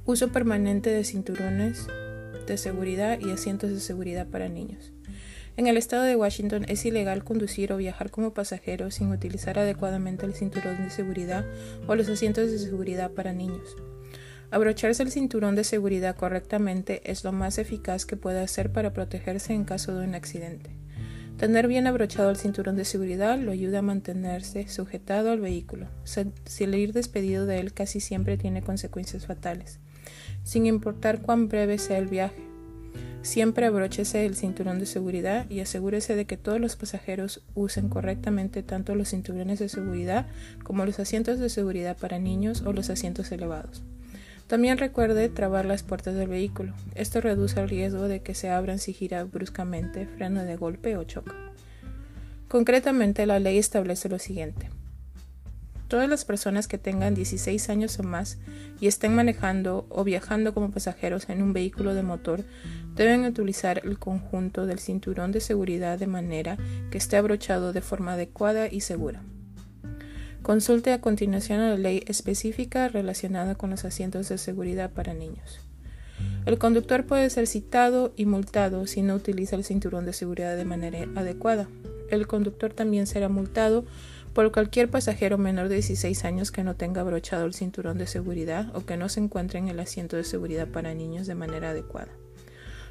Uso 0.05 0.33
permanente 0.33 0.91
de 0.91 1.05
cinturones 1.05 1.87
de 2.47 2.57
seguridad 2.57 3.21
y 3.21 3.31
asientos 3.31 3.71
de 3.71 3.81
seguridad 3.81 4.27
para 4.27 4.49
niños. 4.49 4.93
En 5.57 5.67
el 5.67 5.77
estado 5.77 6.05
de 6.05 6.17
Washington 6.17 6.65
es 6.69 6.85
ilegal 6.87 7.25
conducir 7.25 7.73
o 7.73 7.77
viajar 7.77 8.11
como 8.11 8.33
pasajero 8.33 8.91
sin 8.91 9.13
utilizar 9.13 9.59
adecuadamente 9.59 10.25
el 10.25 10.35
cinturón 10.35 10.83
de 10.83 10.91
seguridad 10.91 11.45
o 11.87 11.95
los 11.95 12.09
asientos 12.09 12.51
de 12.51 12.59
seguridad 12.59 13.11
para 13.11 13.33
niños. 13.33 13.77
Abrocharse 14.51 15.03
el 15.03 15.11
cinturón 15.11 15.55
de 15.55 15.65
seguridad 15.65 16.17
correctamente 16.17 17.11
es 17.11 17.23
lo 17.25 17.33
más 17.33 17.59
eficaz 17.59 18.07
que 18.07 18.17
puede 18.17 18.41
hacer 18.41 18.73
para 18.73 18.93
protegerse 18.93 19.53
en 19.53 19.65
caso 19.65 19.97
de 19.97 20.07
un 20.07 20.15
accidente. 20.15 20.82
Tener 21.43 21.67
bien 21.67 21.89
abrochado 21.89 22.31
el 22.31 22.37
cinturón 22.37 22.77
de 22.77 22.85
seguridad 22.85 23.37
lo 23.37 23.51
ayuda 23.51 23.81
a 23.81 23.83
mantenerse 23.83 24.69
sujetado 24.69 25.33
al 25.33 25.41
vehículo. 25.41 25.89
el 26.61 26.75
ir 26.77 26.93
despedido 26.93 27.47
de 27.47 27.59
él 27.59 27.73
casi 27.73 27.99
siempre 27.99 28.37
tiene 28.37 28.63
consecuencias 28.63 29.27
fatales, 29.27 29.81
sin 30.45 30.67
importar 30.67 31.21
cuán 31.21 31.49
breve 31.49 31.79
sea 31.79 31.99
el 31.99 32.07
viaje. 32.07 32.41
Siempre 33.23 33.67
abróchese 33.67 34.25
el 34.25 34.37
cinturón 34.37 34.79
de 34.79 34.87
seguridad 34.87 35.51
y 35.51 35.59
asegúrese 35.59 36.15
de 36.15 36.27
que 36.27 36.37
todos 36.37 36.61
los 36.61 36.77
pasajeros 36.77 37.43
usen 37.57 37.89
correctamente 37.89 38.63
tanto 38.63 38.95
los 38.95 39.09
cinturones 39.09 39.59
de 39.59 39.69
seguridad 39.69 40.29
como 40.63 40.87
los 40.87 41.01
asientos 41.01 41.41
de 41.41 41.49
seguridad 41.49 41.97
para 41.97 42.21
niños 42.21 42.63
o 42.63 42.73
los 42.73 42.89
asientos 42.89 43.33
elevados. 43.33 43.83
También 44.53 44.77
recuerde 44.77 45.31
trabar 45.31 45.65
las 45.65 45.83
puertas 45.83 46.15
del 46.15 46.29
vehículo. 46.29 46.75
Esto 46.95 47.23
reduce 47.23 47.59
el 47.59 47.71
riesgo 47.71 48.07
de 48.07 48.21
que 48.21 48.35
se 48.35 48.51
abran 48.51 48.79
si 48.79 48.93
gira 48.93 49.25
bruscamente, 49.25 50.07
frena 50.07 50.45
de 50.45 50.57
golpe 50.57 50.95
o 50.99 51.05
choca. 51.05 51.35
Concretamente, 52.49 53.25
la 53.25 53.39
ley 53.39 53.57
establece 53.57 54.11
lo 54.11 54.19
siguiente. 54.19 54.69
Todas 55.89 56.07
las 56.07 56.27
personas 56.27 56.69
que 56.69 56.77
tengan 56.77 57.15
16 57.15 57.71
años 57.71 57.99
o 57.99 58.03
más 58.03 58.37
y 58.79 58.89
estén 58.89 59.15
manejando 59.15 59.87
o 59.89 60.05
viajando 60.05 60.53
como 60.53 60.71
pasajeros 60.71 61.31
en 61.31 61.43
un 61.43 61.55
vehículo 61.55 61.95
de 61.95 62.03
motor 62.03 62.45
deben 62.95 63.25
utilizar 63.25 63.81
el 63.87 63.99
conjunto 63.99 64.67
del 64.67 64.81
cinturón 64.81 65.33
de 65.33 65.41
seguridad 65.41 65.99
de 65.99 66.09
manera 66.09 66.59
que 66.91 66.99
esté 66.99 67.17
abrochado 67.17 67.73
de 67.73 67.81
forma 67.81 68.13
adecuada 68.13 68.69
y 68.71 68.83
segura. 68.83 69.23
Consulte 70.43 70.93
a 70.93 71.01
continuación 71.01 71.61
la 71.61 71.77
ley 71.77 72.03
específica 72.09 72.89
relacionada 72.89 73.55
con 73.55 73.71
los 73.71 73.85
asientos 73.85 74.29
de 74.29 74.39
seguridad 74.39 74.91
para 74.91 75.15
niños. 75.15 75.61
El 76.47 76.59
conductor 76.59 77.07
puede 77.07 77.31
ser 77.31 77.47
citado 77.47 78.13
y 78.17 78.27
multado 78.27 78.89
si 78.89 79.03
no 79.03 79.15
utiliza 79.15 79.55
el 79.55 79.63
cinturón 79.63 80.05
de 80.05 80.13
seguridad 80.13 80.57
de 80.57 80.65
manera 80.65 81.07
adecuada. 81.15 81.69
El 82.11 82.27
conductor 82.27 82.73
también 82.73 83.07
será 83.07 83.29
multado 83.29 83.85
por 84.35 84.51
cualquier 84.51 84.91
pasajero 84.91 85.39
menor 85.39 85.69
de 85.69 85.77
16 85.77 86.25
años 86.25 86.51
que 86.51 86.65
no 86.65 86.75
tenga 86.75 87.03
abrochado 87.03 87.45
el 87.45 87.55
cinturón 87.55 87.99
de 87.99 88.09
seguridad 88.09 88.75
o 88.75 88.85
que 88.85 88.97
no 88.97 89.09
se 89.09 89.21
encuentre 89.21 89.61
en 89.61 89.69
el 89.69 89.79
asiento 89.79 90.17
de 90.17 90.25
seguridad 90.25 90.67
para 90.67 90.93
niños 90.93 91.29
de 91.29 91.37
manera 91.37 91.71
adecuada. 91.71 92.11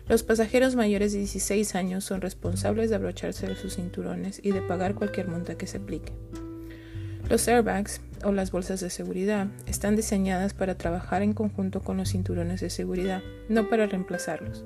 Los 0.08 0.24
pasajeros 0.24 0.76
mayores 0.76 1.12
de 1.12 1.20
16 1.20 1.76
años 1.76 2.06
son 2.06 2.22
responsables 2.22 2.90
de 2.90 2.96
abrocharse 2.96 3.54
sus 3.56 3.76
cinturones 3.76 4.40
y 4.42 4.52
de 4.52 4.62
pagar 4.62 4.96
cualquier 4.96 5.28
multa 5.28 5.56
que 5.56 5.68
se 5.68 5.78
aplique. 5.78 6.14
Los 7.32 7.48
airbags 7.48 8.02
o 8.26 8.34
las 8.34 8.52
bolsas 8.52 8.82
de 8.82 8.90
seguridad 8.90 9.48
están 9.66 9.96
diseñadas 9.96 10.54
para 10.54 10.76
trabajar 10.76 11.22
en 11.22 11.32
conjunto 11.32 11.80
con 11.80 11.96
los 11.96 12.10
cinturones 12.10 12.60
de 12.60 12.70
seguridad, 12.70 13.22
no 13.48 13.70
para 13.70 13.86
reemplazarlos. 13.86 14.66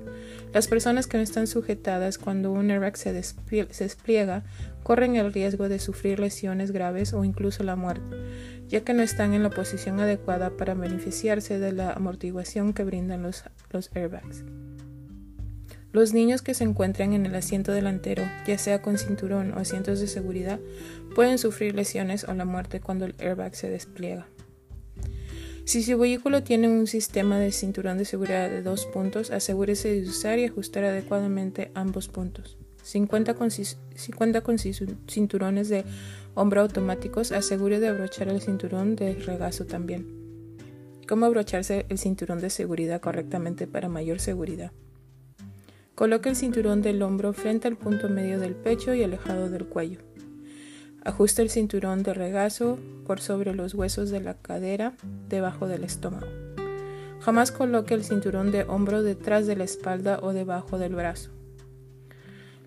Las 0.51 0.67
personas 0.67 1.05
que 1.05 1.17
no 1.17 1.21
están 1.21 1.45
sujetadas 1.45 2.17
cuando 2.17 2.51
un 2.51 2.71
airbag 2.71 2.97
se, 2.97 3.13
despliega 3.13 4.43
corren 4.81 5.15
el 5.15 5.31
riesgo 5.31 5.69
de 5.69 5.77
sufrir 5.77 6.19
lesiones 6.19 6.71
graves 6.71 7.13
o 7.13 7.23
incluso 7.23 7.63
la 7.63 7.75
muerte, 7.75 8.17
ya 8.67 8.81
que 8.81 8.95
no 8.95 9.03
están 9.03 9.35
en 9.35 9.43
la 9.43 9.51
posición 9.51 9.99
adecuada 9.99 10.57
para 10.57 10.73
beneficiarse 10.73 11.59
de 11.59 11.71
la 11.71 11.91
amortiguación 11.91 12.73
que 12.73 12.83
brindan 12.83 13.21
los, 13.21 13.43
airbags. 13.93 14.43
Los 15.95 16.13
niños 16.13 16.41
que 16.41 16.53
se 16.53 16.65
encuentran 16.65 17.13
en 17.13 17.25
el 17.25 17.33
asiento 17.35 17.71
delantero, 17.71 18.21
ya 18.45 18.57
sea 18.57 18.81
con 18.81 18.97
cinturón 18.97 19.53
o 19.53 19.59
asientos 19.59 20.01
de 20.01 20.07
seguridad, 20.07 20.59
pueden 21.15 21.37
sufrir 21.37 21.73
lesiones 21.73 22.25
o 22.25 22.33
la 22.33 22.43
muerte 22.43 22.81
cuando 22.81 23.05
el 23.05 23.15
airbag 23.17 23.55
se 23.55 23.69
despliega. 23.69 24.27
Si 25.63 25.83
su 25.83 25.97
vehículo 25.97 26.43
tiene 26.43 26.67
un 26.67 26.87
sistema 26.87 27.39
de 27.39 27.53
cinturón 27.53 27.97
de 27.97 28.03
seguridad 28.03 28.49
de 28.49 28.61
dos 28.61 28.87
puntos, 28.87 29.31
asegúrese 29.31 29.87
de 29.87 30.09
usar 30.09 30.37
y 30.37 30.43
ajustar 30.43 30.83
adecuadamente 30.83 31.71
ambos 31.75 32.09
puntos. 32.09 32.57
Si 32.83 32.99
cuenta 33.07 33.33
con, 33.33 33.49
cinturones 33.49 35.69
de 35.69 35.85
hombro 36.33 36.59
automáticos, 36.59 37.31
asegure 37.31 37.79
de 37.79 37.87
abrochar 37.87 38.27
el 38.27 38.41
cinturón 38.41 38.97
de 38.97 39.13
regazo 39.13 39.65
también. 39.65 40.05
¿Cómo 41.07 41.25
abrocharse 41.25 41.85
el 41.87 41.99
cinturón 41.99 42.41
de 42.41 42.49
seguridad 42.49 42.99
correctamente 42.99 43.65
para 43.65 43.87
mayor 43.87 44.19
seguridad? 44.19 44.73
Coloque 45.95 46.27
el 46.27 46.35
cinturón 46.35 46.81
del 46.81 47.01
hombro 47.01 47.31
frente 47.31 47.69
al 47.69 47.77
punto 47.77 48.09
medio 48.09 48.37
del 48.37 48.53
pecho 48.53 48.93
y 48.93 49.01
alejado 49.01 49.49
del 49.49 49.65
cuello. 49.65 49.99
Ajuste 51.05 51.41
el 51.41 51.49
cinturón 51.49 52.03
de 52.03 52.13
regazo 52.13 52.77
por 53.07 53.21
sobre 53.21 53.55
los 53.55 53.73
huesos 53.73 54.09
de 54.09 54.19
la 54.19 54.33
cadera 54.33 54.93
debajo 55.29 55.69
del 55.69 55.85
estómago. 55.85 56.27
Jamás 57.21 57.53
coloque 57.53 57.93
el 57.93 58.03
cinturón 58.03 58.51
de 58.51 58.63
hombro 58.63 59.03
detrás 59.03 59.47
de 59.47 59.55
la 59.55 59.63
espalda 59.63 60.19
o 60.21 60.33
debajo 60.33 60.77
del 60.77 60.95
brazo. 60.95 61.29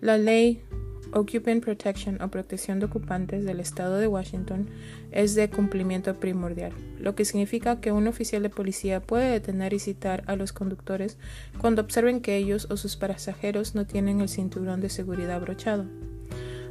La 0.01 0.17
ley 0.17 0.63
Occupant 1.11 1.63
Protection 1.63 2.21
o 2.21 2.29
protección 2.29 2.79
de 2.79 2.85
ocupantes 2.85 3.43
del 3.43 3.59
estado 3.59 3.97
de 3.97 4.07
Washington 4.07 4.69
es 5.11 5.33
de 5.33 5.49
cumplimiento 5.49 6.19
primordial, 6.19 6.71
lo 6.99 7.15
que 7.15 7.25
significa 7.25 7.81
que 7.81 7.91
un 7.91 8.07
oficial 8.07 8.43
de 8.43 8.49
policía 8.49 9.01
puede 9.01 9.31
detener 9.31 9.73
y 9.73 9.79
citar 9.79 10.23
a 10.27 10.35
los 10.35 10.53
conductores 10.53 11.17
cuando 11.57 11.81
observen 11.81 12.21
que 12.21 12.37
ellos 12.37 12.67
o 12.69 12.77
sus 12.77 12.95
pasajeros 12.95 13.73
no 13.73 13.85
tienen 13.85 14.21
el 14.21 14.29
cinturón 14.29 14.81
de 14.81 14.89
seguridad 14.89 15.37
abrochado. 15.37 15.85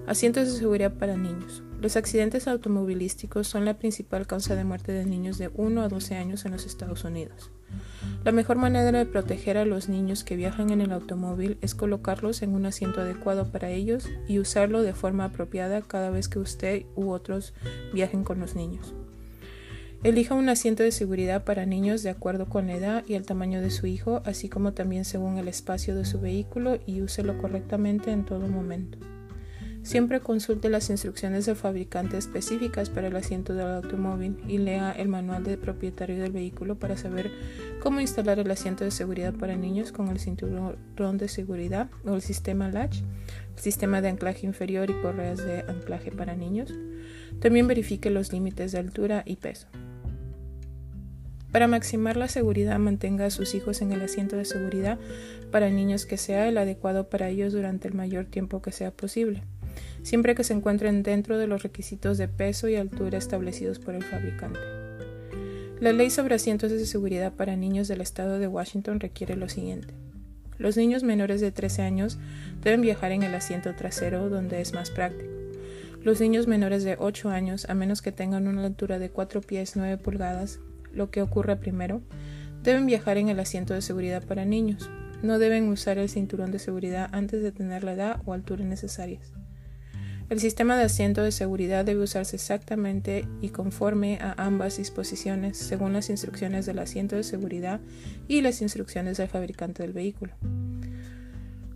Asientos 0.07 0.53
de 0.53 0.59
seguridad 0.59 0.95
para 0.95 1.17
niños. 1.17 1.63
Los 1.81 1.97
accidentes 1.97 2.49
automovilísticos 2.49 3.47
son 3.47 3.65
la 3.65 3.79
principal 3.79 4.27
causa 4.27 4.57
de 4.57 4.65
muerte 4.65 4.91
de 4.91 5.05
niños 5.05 5.39
de 5.39 5.49
1 5.55 5.81
a 5.81 5.89
12 5.89 6.17
años 6.17 6.45
en 6.45 6.51
los 6.51 6.67
Estados 6.67 7.05
Unidos. 7.05 7.53
La 8.25 8.33
mejor 8.33 8.57
manera 8.57 8.91
de 8.91 9.07
proteger 9.07 9.57
a 9.57 9.65
los 9.65 9.89
niños 9.89 10.25
que 10.25 10.35
viajan 10.35 10.71
en 10.71 10.81
el 10.81 10.91
automóvil 10.91 11.57
es 11.61 11.77
colocarlos 11.77 12.43
en 12.43 12.55
un 12.55 12.67
asiento 12.67 13.01
adecuado 13.01 13.53
para 13.53 13.71
ellos 13.71 14.09
y 14.27 14.41
usarlo 14.41 14.83
de 14.83 14.93
forma 14.93 15.27
apropiada 15.27 15.81
cada 15.83 16.11
vez 16.11 16.29
que 16.29 16.41
usted 16.41 16.85
u 16.97 17.11
otros 17.11 17.55
viajen 17.93 18.25
con 18.25 18.41
los 18.41 18.57
niños. 18.57 18.93
Elija 20.03 20.35
un 20.35 20.49
asiento 20.49 20.83
de 20.83 20.91
seguridad 20.91 21.45
para 21.45 21.65
niños 21.65 22.03
de 22.03 22.11
acuerdo 22.11 22.49
con 22.49 22.67
la 22.67 22.75
edad 22.75 23.05
y 23.07 23.15
el 23.15 23.25
tamaño 23.25 23.61
de 23.61 23.71
su 23.71 23.87
hijo, 23.87 24.21
así 24.25 24.49
como 24.49 24.73
también 24.73 25.05
según 25.05 25.39
el 25.39 25.47
espacio 25.47 25.95
de 25.95 26.05
su 26.05 26.21
vehículo 26.21 26.79
y 26.87 27.03
úselo 27.03 27.39
correctamente 27.39 28.11
en 28.11 28.25
todo 28.25 28.49
momento. 28.49 28.99
Siempre 29.83 30.21
consulte 30.21 30.69
las 30.69 30.91
instrucciones 30.91 31.47
del 31.47 31.57
fabricante 31.57 32.19
específicas 32.19 32.91
para 32.91 33.07
el 33.07 33.17
asiento 33.17 33.55
del 33.55 33.69
automóvil 33.69 34.37
y 34.47 34.59
lea 34.59 34.93
el 34.93 35.09
manual 35.09 35.45
del 35.45 35.59
propietario 35.59 36.21
del 36.21 36.33
vehículo 36.33 36.79
para 36.79 36.97
saber 36.97 37.31
cómo 37.81 38.01
instalar 38.01 38.39
el 38.39 38.51
asiento 38.51 38.85
de 38.85 38.91
seguridad 38.91 39.33
para 39.33 39.57
niños 39.57 39.93
con 39.93 40.09
el 40.09 40.19
cinturón 40.19 41.19
de 41.19 41.29
seguridad 41.29 41.89
o 42.05 42.15
el 42.15 42.23
sistema 42.23 42.69
latch, 42.69 42.99
el 43.57 43.63
sistema 43.63 44.03
de 44.03 44.09
anclaje 44.09 44.47
inferior 44.47 44.91
y 44.91 45.01
correas 45.01 45.39
de 45.39 45.61
anclaje 45.61 46.11
para 46.11 46.37
niños. 46.37 46.75
También 47.41 47.67
verifique 47.67 48.11
los 48.11 48.33
límites 48.33 48.73
de 48.73 48.79
altura 48.79 49.23
y 49.25 49.37
peso. 49.37 49.69
Para 51.51 51.67
maximar 51.67 52.19
la 52.19 52.29
seguridad, 52.29 52.79
mantenga 52.79 53.25
a 53.25 53.31
sus 53.31 53.55
hijos 53.55 53.81
en 53.81 53.93
el 53.93 54.03
asiento 54.03 54.37
de 54.37 54.45
seguridad 54.45 54.99
para 55.51 55.71
niños 55.71 56.05
que 56.05 56.19
sea 56.19 56.47
el 56.47 56.59
adecuado 56.59 57.09
para 57.09 57.31
ellos 57.31 57.55
durante 57.55 57.89
el 57.89 57.95
mayor 57.95 58.27
tiempo 58.27 58.61
que 58.61 58.71
sea 58.71 58.91
posible 58.91 59.45
siempre 60.03 60.35
que 60.35 60.45
se 60.45 60.55
encuentren 60.55 61.03
dentro 61.03 61.39
de 61.39 61.47
los 61.47 61.63
requisitos 61.63 62.19
de 62.19 62.29
peso 62.29 62.69
y 62.69 62.77
altura 62.77 63.19
establecidos 63.19 63.79
por 63.79 63.95
el 63.95 64.03
fabricante. 64.03 64.61
La 65.81 65.93
ley 65.93 66.11
sobre 66.11 66.35
asientos 66.35 66.73
de 66.73 66.85
seguridad 66.87 67.33
para 67.35 67.55
niños 67.55 67.87
del 67.87 68.01
estado 68.01 68.39
de 68.39 68.49
Washington 68.49 68.99
requiere 68.99 69.37
lo 69.37 69.49
siguiente. 69.49 69.95
Los 70.59 70.77
niños 70.77 71.05
menores 71.05 71.41
de 71.41 71.53
13 71.53 71.83
años 71.83 72.19
deben 72.65 72.81
viajar 72.81 73.13
en 73.13 73.23
el 73.23 73.35
asiento 73.35 73.73
trasero 73.77 74.29
donde 74.29 74.61
es 74.61 74.75
más 74.75 74.91
práctico. 74.91 75.31
Los 76.03 76.21
niños 76.21 76.49
menores 76.49 76.83
de 76.83 76.97
8 76.99 77.29
años, 77.29 77.67
a 77.69 77.75
menos 77.75 78.03
que 78.03 78.11
tengan 78.11 78.49
una 78.49 78.65
altura 78.65 78.99
de 78.99 79.11
4 79.11 79.41
pies 79.41 79.77
9 79.77 79.99
pulgadas, 79.99 80.59
lo 80.93 81.11
que 81.11 81.23
ocurre 81.23 81.57
primero, 81.57 82.03
deben 82.65 82.87
viajar 82.87 83.17
en 83.19 83.29
el 83.29 83.39
asiento 83.39 83.75
de 83.75 83.83
seguridad 83.83 84.25
para 84.25 84.45
niños. 84.45 84.91
No 85.23 85.39
deben 85.39 85.69
usar 85.69 85.99
el 85.99 86.09
cinturón 86.09 86.51
de 86.51 86.59
seguridad 86.59 87.09
antes 87.13 87.43
de 87.43 87.53
tener 87.53 87.85
la 87.85 87.93
edad 87.93 88.23
o 88.25 88.33
altura 88.33 88.65
necesarias. 88.65 89.33
El 90.31 90.41
sistema 90.41 90.77
de 90.77 90.85
asiento 90.85 91.23
de 91.23 91.33
seguridad 91.33 91.87
debe 91.87 92.03
usarse 92.03 92.37
exactamente 92.37 93.27
y 93.41 93.49
conforme 93.49 94.19
a 94.21 94.35
ambas 94.37 94.77
disposiciones 94.77 95.57
según 95.57 95.95
las 95.95 96.11
instrucciones 96.11 96.67
del 96.67 96.81
asiento 96.81 97.17
de 97.17 97.23
seguridad 97.23 97.81
y 98.29 98.43
las 98.43 98.61
instrucciones 98.61 99.17
del 99.17 99.29
fabricante 99.29 99.83
del 99.83 99.95
vehículo. 99.95 100.35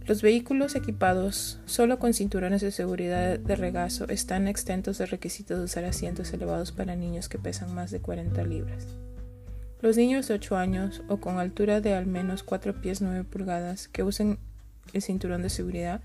Los 0.05 0.21
vehículos 0.21 0.75
equipados 0.75 1.61
solo 1.65 1.99
con 1.99 2.12
cinturones 2.12 2.61
de 2.61 2.73
seguridad 2.73 3.38
de 3.38 3.57
regazo 3.57 4.07
están 4.09 4.49
exentos 4.49 4.99
del 4.99 5.09
requisito 5.09 5.57
de 5.57 5.65
usar 5.65 5.87
asientos 5.87 6.31
elevados 6.35 6.73
para 6.73 6.95
niños 6.95 7.31
que 7.31 7.38
pesan 7.38 7.75
más 7.75 7.91
de 7.91 8.01
40 8.01 8.45
libras. 8.45 8.87
Los 9.81 9.97
niños 9.97 10.29
de 10.29 10.35
8 10.35 10.57
años 10.57 11.03
o 11.09 11.19
con 11.19 11.38
altura 11.38 11.81
de 11.81 11.95
al 11.95 12.07
menos 12.07 12.43
4 12.43 12.83
pies 12.83 13.01
9 13.01 13.25
pulgadas 13.25 13.88
que 13.88 14.03
usen 14.03 14.38
el 14.92 15.03
cinturón 15.03 15.42
de 15.42 15.51
seguridad 15.51 16.01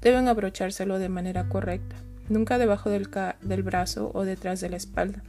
deben 0.00 0.28
abrochárselo 0.28 0.98
de 0.98 1.08
manera 1.08 1.48
correcta, 1.48 1.96
nunca 2.28 2.58
debajo 2.58 2.90
del, 2.90 3.08
del 3.42 3.62
brazo 3.62 4.10
o 4.14 4.24
detrás 4.24 4.60
de 4.60 4.70
la 4.70 4.76
espalda, 4.76 5.22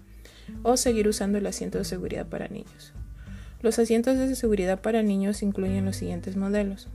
o 0.63 0.77
seguir 0.77 1.07
usando 1.07 1.37
el 1.37 1.47
asiento 1.47 1.77
de 1.77 1.85
seguridad 1.85 2.27
para 2.27 2.47
niños. 2.47 2.93
Los 3.61 3.77
asientos 3.77 4.17
de 4.17 4.35
seguridad 4.35 4.81
para 4.81 5.03
niños 5.03 5.43
incluyen 5.43 5.85
los 5.85 5.97
siguientes 5.97 6.35
modelos. 6.35 6.87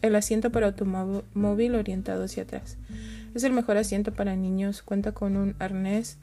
El 0.00 0.16
asiento 0.16 0.50
para 0.50 0.68
automóvil 0.68 1.74
orientado 1.74 2.24
hacia 2.24 2.44
atrás. 2.44 2.76
Es 3.38 3.44
el 3.44 3.52
mejor 3.52 3.76
asiento 3.76 4.12
para 4.12 4.34
niños, 4.34 4.82
cuenta 4.82 5.12
con 5.12 5.36
un 5.36 5.54
arnés 5.60 6.18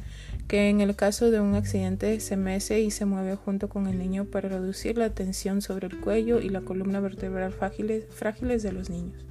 que 0.49 0.67
en 0.67 0.82
el 0.82 0.97
caso 0.97 1.32
de 1.32 1.39
un 1.39 1.56
accidente 1.56 2.19
se 2.19 2.36
mece 2.36 2.82
y 2.82 2.91
se 2.91 3.06
mueve 3.06 3.38
junto 3.38 3.69
con 3.69 3.88
el 3.88 3.97
niño 3.97 4.25
para 4.25 4.49
reducir 4.49 4.97
la 4.97 5.12
tensión 5.12 5.62
sobre 5.62 5.88
el 5.88 5.97
cuello 6.01 6.41
y 6.41 6.49
la 6.49 6.60
columna 6.60 6.99
vertebral 6.99 7.54
frágiles 7.54 8.63
de 8.63 8.71
los 8.73 8.89
niños. 8.89 9.23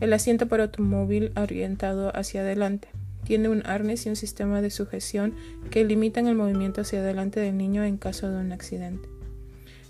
El 0.00 0.14
asiento 0.14 0.48
para 0.48 0.62
automóvil 0.62 1.30
orientado 1.36 2.10
hacia 2.16 2.40
adelante. 2.40 2.88
Tiene 3.22 3.50
un 3.50 3.66
arnés 3.66 4.06
y 4.06 4.08
un 4.08 4.16
sistema 4.16 4.62
de 4.62 4.70
sujeción 4.70 5.34
que 5.70 5.84
limitan 5.84 6.26
el 6.26 6.36
movimiento 6.36 6.80
hacia 6.80 7.00
adelante 7.00 7.38
del 7.38 7.58
niño 7.58 7.84
en 7.84 7.98
caso 7.98 8.30
de 8.30 8.40
un 8.40 8.50
accidente. 8.50 9.10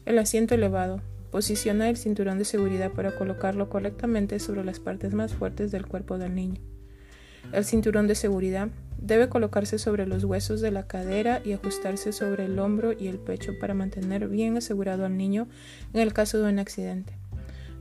El 0.05 0.19
asiento 0.19 0.57
elevado. 0.57 1.01
Posiciona 1.31 1.91
el 1.91 1.97
cinturón 1.97 2.39
de 2.39 2.45
seguridad 2.45 2.91
para 2.91 3.15
colocarlo 3.15 3.69
correctamente 3.69 4.41
sobre 4.41 4.65
las 4.65 4.81
partes 4.81 5.15
más 5.15 5.33
fuertes 5.33 5.71
del 5.71 5.87
cuerpo 5.87 6.19
del 6.19 6.35
niño. 6.35 6.61
El 7.53 7.65
cinturón 7.65 8.07
de 8.07 8.15
seguridad 8.15 8.69
debe 9.01 9.29
colocarse 9.29 9.79
sobre 9.79 10.07
los 10.07 10.25
huesos 10.25 10.61
de 10.61 10.71
la 10.71 10.87
cadera 10.87 11.41
y 11.45 11.53
ajustarse 11.53 12.13
sobre 12.13 12.45
el 12.45 12.59
hombro 12.59 12.93
y 12.93 13.09
el 13.09 13.19
pecho 13.19 13.53
para 13.59 13.75
mantener 13.75 14.29
bien 14.29 14.57
asegurado 14.57 15.07
al 15.07 15.17
niño 15.17 15.49
en 15.93 16.01
el 16.01 16.13
caso 16.13 16.39
de 16.43 16.51
un 16.51 16.59
accidente. 16.59 17.15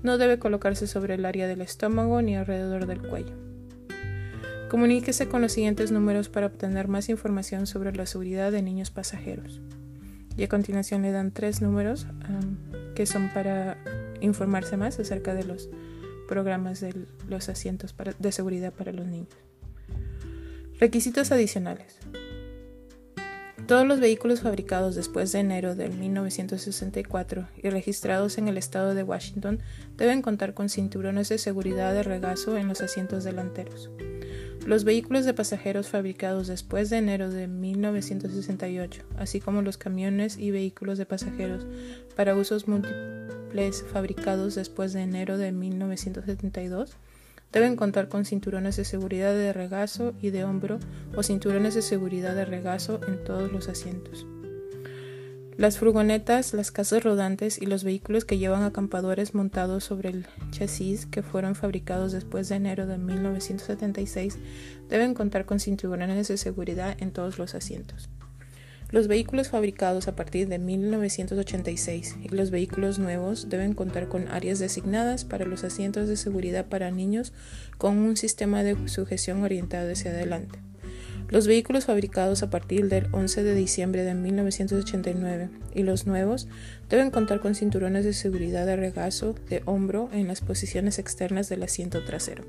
No 0.04 0.18
debe 0.18 0.40
colocarse 0.40 0.88
sobre 0.88 1.16
el 1.16 1.26
área 1.26 1.48
del 1.48 1.62
estómago 1.62 2.22
ni 2.22 2.36
alrededor 2.36 2.86
del 2.86 3.02
cuello. 3.02 3.34
Comuníquese 4.70 5.28
con 5.28 5.42
los 5.42 5.54
siguientes 5.54 5.92
números 5.92 6.30
para 6.30 6.48
obtener 6.48 6.88
más 6.88 7.10
información 7.10 7.68
sobre 7.68 7.94
la 7.94 8.06
seguridad 8.06 8.52
de 8.52 8.62
niños 8.62 8.92
pasajeros. 8.92 9.62
Y 10.36 10.44
a 10.44 10.50
continuación 10.50 11.02
le 11.02 11.12
dan 11.12 11.32
tres 11.32 11.62
números 11.62 12.06
que 12.96 13.06
son 13.06 13.30
para 13.34 13.78
informarse 14.22 14.78
más 14.78 15.00
acerca 15.00 15.34
de 15.34 15.46
los 15.46 15.70
programas 16.28 16.80
de 16.80 16.94
los 17.28 17.50
asientos 17.50 17.96
de 18.20 18.32
seguridad 18.32 18.74
para 18.74 18.92
los 18.92 19.08
niños. 19.08 19.47
Requisitos 20.80 21.32
adicionales. 21.32 21.98
Todos 23.66 23.88
los 23.88 24.00
vehículos 24.00 24.42
fabricados 24.42 24.94
después 24.94 25.32
de 25.32 25.40
enero 25.40 25.74
de 25.74 25.90
1964 25.90 27.48
y 27.64 27.70
registrados 27.72 28.38
en 28.38 28.48
el 28.48 28.60
estado 28.60 28.94
de 28.94 29.02
Washington 29.02 29.60
deben 29.96 30.22
contar 30.22 30.54
con 30.54 30.70
cinturones 30.70 31.30
de 31.30 31.40
seguridad 31.40 31.96
de 31.96 32.04
regazo 32.04 32.58
en 32.58 32.68
los 32.68 32.82
asientos 32.82 33.24
delanteros. 33.24 33.90
Los 34.68 34.84
vehículos 34.84 35.26
de 35.26 35.34
pasajeros 35.34 35.88
fabricados 35.88 36.46
después 36.46 36.92
de 36.92 36.98
enero 36.98 37.32
de 37.32 37.48
1968, 37.48 39.04
así 39.18 39.40
como 39.40 39.64
los 39.64 39.80
camiones 39.80 40.38
y 40.38 40.52
vehículos 40.52 41.00
de 41.00 41.08
pasajeros 41.08 41.66
para 42.16 42.36
usos 42.36 42.68
múltiples 42.68 43.84
fabricados 43.92 44.54
después 44.54 44.94
de 44.94 45.02
enero 45.02 45.40
de 45.40 45.52
1972, 45.54 46.98
Deben 47.52 47.76
contar 47.76 48.10
con 48.10 48.26
cinturones 48.26 48.76
de 48.76 48.86
seguridad 48.86 49.34
de 49.34 49.54
regazo 49.54 50.14
y 50.22 50.32
de 50.32 50.44
hombro 50.44 50.80
o 51.16 51.24
cinturones 51.24 51.76
de 51.76 51.82
seguridad 51.82 52.36
de 52.36 52.46
regazo 52.46 53.00
en 53.08 53.24
todos 53.24 53.52
los 53.52 53.70
asientos. 53.70 54.28
Las 55.58 55.80
furgonetas, 55.80 56.54
las 56.54 56.72
casas 56.72 57.04
rodantes 57.04 57.60
y 57.60 57.66
los 57.66 57.84
vehículos 57.84 58.26
que 58.26 58.38
llevan 58.38 58.62
acampadores 58.62 59.34
montados 59.34 59.86
sobre 59.86 60.10
el 60.10 60.28
chasis 60.52 61.08
que 61.08 61.24
fueron 61.24 61.56
fabricados 61.56 62.12
después 62.12 62.48
de 62.48 62.58
enero 62.58 62.86
de 62.86 63.00
1976 63.00 64.38
deben 64.88 65.16
contar 65.16 65.46
con 65.46 65.60
cinturones 65.60 66.28
de 66.28 66.38
seguridad 66.38 66.96
en 67.00 67.12
todos 67.12 67.40
los 67.40 67.56
asientos. 67.56 68.08
Los 68.90 69.10
vehículos 69.10 69.50
fabricados 69.50 70.08
a 70.08 70.16
partir 70.16 70.48
de 70.48 70.60
1986 70.60 72.16
y 72.24 72.30
los 72.30 72.52
vehículos 72.52 73.00
nuevos 73.00 73.50
deben 73.50 73.74
contar 73.74 74.08
con 74.08 74.30
áreas 74.30 74.60
designadas 74.60 75.26
para 75.26 75.46
los 75.46 75.66
asientos 75.66 76.08
de 76.08 76.16
seguridad 76.16 76.68
para 76.68 76.90
niños 76.90 77.34
con 77.78 77.98
un 77.98 78.16
sistema 78.16 78.64
de 78.64 78.88
sujeción 78.88 79.44
orientado 79.44 79.92
hacia 79.92 80.12
adelante. 80.12 80.60
Los 81.28 81.46
vehículos 81.46 81.84
fabricados 81.84 82.42
a 82.42 82.50
partir 82.50 82.88
del 82.88 83.08
11 83.12 83.44
de 83.44 83.56
diciembre 83.56 84.06
de 84.06 84.14
1989 84.14 85.50
y 85.76 85.84
los 85.84 86.08
nuevos 86.08 86.48
deben 86.90 87.12
contar 87.12 87.42
con 87.42 87.56
cinturones 87.56 88.06
de 88.06 88.14
seguridad 88.14 88.66
de 88.66 88.78
regazo 88.78 89.36
de 89.50 89.62
hombro 89.66 90.10
en 90.14 90.30
las 90.30 90.40
posiciones 90.40 90.98
externas 90.98 91.50
del 91.50 91.64
asiento 91.64 92.06
trasero. 92.06 92.46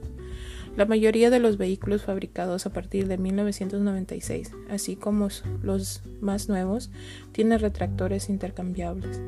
La 0.79 0.87
mayoría 0.87 1.29
de 1.29 1.41
los 1.41 1.59
vehículos 1.59 2.05
fabricados 2.05 2.65
a 2.65 2.73
partir 2.73 3.09
de 3.09 3.19
1996, 3.19 4.53
así 4.71 4.95
como 4.95 5.27
los 5.61 6.03
más 6.21 6.49
nuevos, 6.49 6.93
tienen 7.33 7.59
retractores 7.59 8.29
intercambiables. 8.29 9.21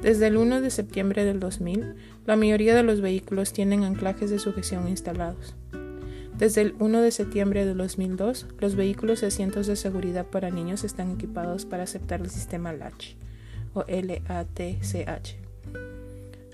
Desde 0.00 0.28
el 0.28 0.38
1 0.38 0.62
de 0.62 0.70
septiembre 0.70 1.26
del 1.26 1.40
2000, 1.40 1.94
la 2.24 2.36
mayoría 2.36 2.74
de 2.74 2.84
los 2.84 3.02
vehículos 3.02 3.52
tienen 3.52 3.84
anclajes 3.84 4.30
de 4.30 4.38
sujeción 4.38 4.88
instalados. 4.88 5.54
Desde 6.38 6.62
el 6.62 6.74
1 6.78 7.02
de 7.02 7.10
septiembre 7.10 7.66
de 7.66 7.74
2002, 7.74 8.46
los 8.58 8.74
vehículos 8.74 9.22
y 9.22 9.26
asientos 9.26 9.66
de 9.66 9.76
seguridad 9.76 10.24
para 10.24 10.48
niños 10.48 10.84
están 10.84 11.10
equipados 11.10 11.66
para 11.66 11.82
aceptar 11.82 12.22
el 12.22 12.30
sistema 12.30 12.72
LATCH 12.72 13.14
o 13.74 13.84
LATCH. 13.86 15.36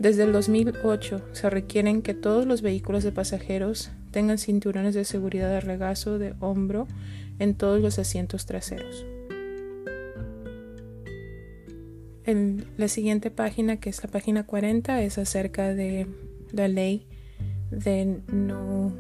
Desde 0.01 0.25
el 0.25 0.33
2008 0.33 1.21
se 1.31 1.51
requieren 1.51 2.03
que 2.03 2.15
todos 2.15 2.47
los 2.47 2.63
vehículos 2.63 3.05
de 3.05 3.13
pasajeros 3.13 3.93
tengan 4.15 4.39
cinturones 4.39 4.95
de 4.95 5.05
seguridad 5.05 5.51
de 5.51 5.61
regazo 5.61 6.21
de 6.21 6.35
hombro 6.39 6.87
en 7.41 7.57
todos 7.57 7.83
los 7.83 7.99
asientos 7.99 8.47
traseros. 8.47 9.05
En 12.25 12.65
la 12.77 12.87
siguiente 12.87 13.33
página, 13.33 13.81
que 13.81 13.91
es 13.91 14.01
la 14.05 14.09
página 14.09 14.47
40, 14.47 15.03
es 15.03 15.19
acerca 15.19 15.75
de 15.75 16.07
la 16.53 16.69
ley 16.69 17.09
de 17.73 18.21
no 18.29 18.93